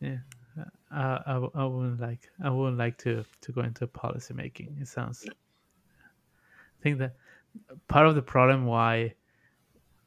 [0.00, 0.18] Yeah,
[0.92, 4.76] I, I, I wouldn't like I wouldn't like to to go into policy making.
[4.80, 5.26] It sounds.
[5.28, 7.16] I think that
[7.88, 9.14] part of the problem why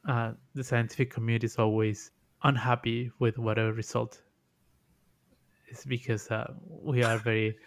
[0.08, 2.12] uh, the scientific community is always
[2.44, 4.22] unhappy with whatever result
[5.68, 7.58] is because uh, we are very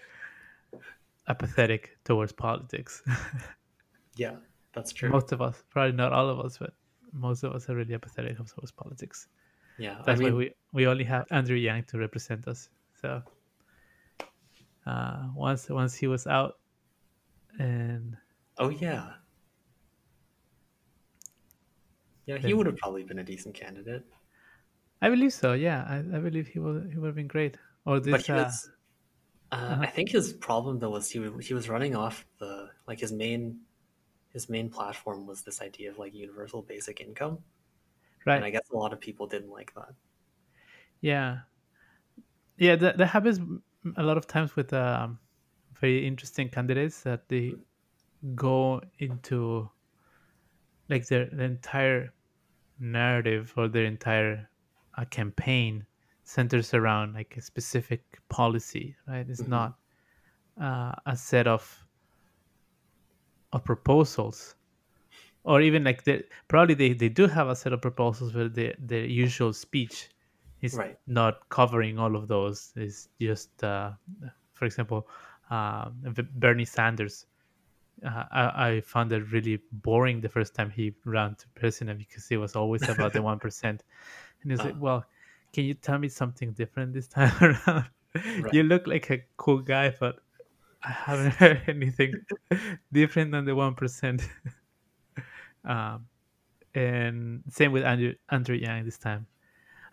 [1.28, 3.04] apathetic towards politics.
[4.16, 4.38] Yeah,
[4.74, 5.10] that's true.
[5.10, 6.74] most of us, probably not all of us, but
[7.12, 9.28] most of us are really apathetic towards politics.
[9.78, 12.70] yeah, That's I mean, why we, we only have Andrew Yang to represent us.
[13.02, 13.24] So
[14.86, 16.60] uh, once once he was out,
[17.60, 18.18] and
[18.58, 19.14] oh yeah,
[22.26, 24.06] yeah, he would have probably been a decent candidate.
[25.02, 25.54] I believe so.
[25.54, 27.58] Yeah, I, I believe he would he would have been great.
[27.86, 28.70] Or But this, he uh, was.
[28.70, 28.72] Uh,
[29.54, 29.78] uh-huh.
[29.82, 33.60] I think his problem though was he he was running off the like his main
[34.32, 37.40] his main platform was this idea of like universal basic income,
[38.26, 38.38] right?
[38.38, 39.94] and I guess a lot of people didn't like that.
[41.02, 41.40] Yeah,
[42.58, 42.76] yeah.
[42.76, 43.40] That that happens
[43.98, 45.20] a lot of times with um,
[45.80, 47.54] very interesting candidates that they
[48.36, 49.70] go into
[50.90, 52.14] like their, their entire
[52.80, 54.50] narrative or their entire
[54.98, 55.86] uh, campaign
[56.24, 59.48] centers around like a specific policy right it's Mhm.
[59.48, 59.78] not
[60.62, 61.88] uh, a set of
[63.52, 64.56] of proposals
[65.44, 68.76] or even like they probably they, they do have a set of proposals but the
[68.80, 70.10] the usual speech
[70.62, 70.98] is Right.
[71.08, 73.94] not covering all of those it's just uh,
[74.54, 75.10] for example
[75.52, 75.90] uh,
[76.36, 77.28] bernie sanders
[78.06, 82.30] uh, I, I found it really boring the first time he ran to president because
[82.32, 83.84] it was always about the one percent,
[84.42, 84.78] and he's like, Uh.
[84.80, 85.06] "Well,
[85.54, 87.32] can you tell me something different this time
[87.68, 87.86] around?
[88.52, 90.18] You look like a cool guy, but
[90.84, 92.14] I haven't heard anything
[92.92, 93.76] different than the one
[95.66, 96.06] um,
[96.76, 99.28] and same with Andrew Andrew Yang this time.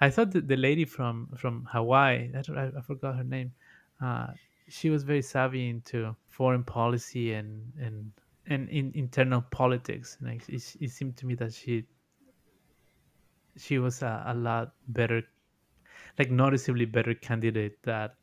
[0.00, 3.52] I thought that the lady from from Hawaii, I, I forgot her name.
[4.00, 4.28] Uh,
[4.68, 8.12] she was very savvy into foreign policy and and
[8.46, 10.16] and in internal politics.
[10.22, 11.84] Like it, it seemed to me that she
[13.56, 15.22] she was a, a lot better,
[16.20, 18.16] like noticeably better candidate that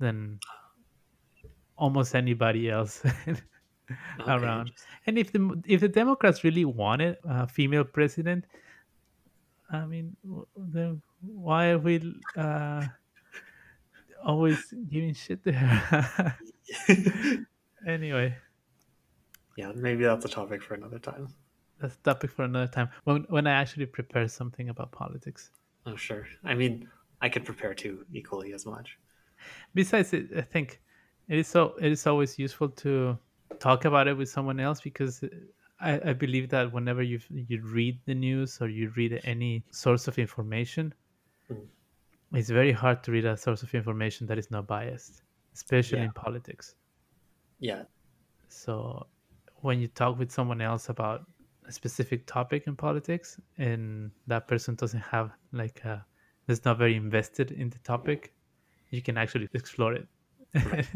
[0.00, 0.40] than
[1.78, 3.00] almost anybody else
[4.26, 4.72] around.
[5.06, 8.44] And if the if the Democrats really wanted a female president,
[9.70, 10.16] I mean,
[10.56, 12.02] then why are we
[12.36, 12.82] uh,
[14.24, 14.58] always
[14.90, 16.36] giving shit to her?
[17.86, 18.34] anyway,
[19.56, 21.28] yeah, maybe that's a topic for another time.
[21.80, 22.88] that's a topic for another time.
[23.04, 25.50] When when I actually prepare something about politics.
[25.86, 26.26] Oh, sure.
[26.42, 26.88] I mean,
[27.24, 28.98] I could prepare too equally as much.
[29.74, 30.80] Besides, it, I think
[31.28, 33.18] it is so it is always useful to
[33.58, 35.24] talk about it with someone else because
[35.80, 40.08] I, I believe that whenever you you read the news or you read any source
[40.08, 40.94] of information,
[41.50, 41.68] Mm.
[42.32, 45.22] it's very hard to read a source of information that is not biased,
[45.54, 46.04] especially Yeah.
[46.04, 46.76] in politics.
[47.58, 47.84] Yeah,
[48.48, 49.06] So
[49.62, 51.26] when you talk with someone else about
[51.66, 56.04] a specific topic in politics and that person doesn't have like a
[56.48, 58.32] is not very invested in the topic,
[58.90, 60.06] you can actually explore it.
[60.54, 60.86] Right.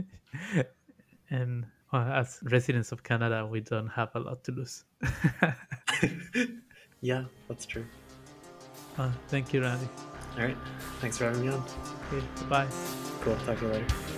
[1.31, 4.85] and well, as residents of Canada, we don't have a lot to lose.
[7.01, 7.87] yeah, that's true.
[8.99, 9.89] Uh, thank you, Randy.
[10.37, 10.57] All right.
[11.01, 11.65] Thanks for having me on.
[12.13, 12.69] Okay, bye.
[13.21, 13.37] Cool.
[13.47, 14.18] Talk to you later.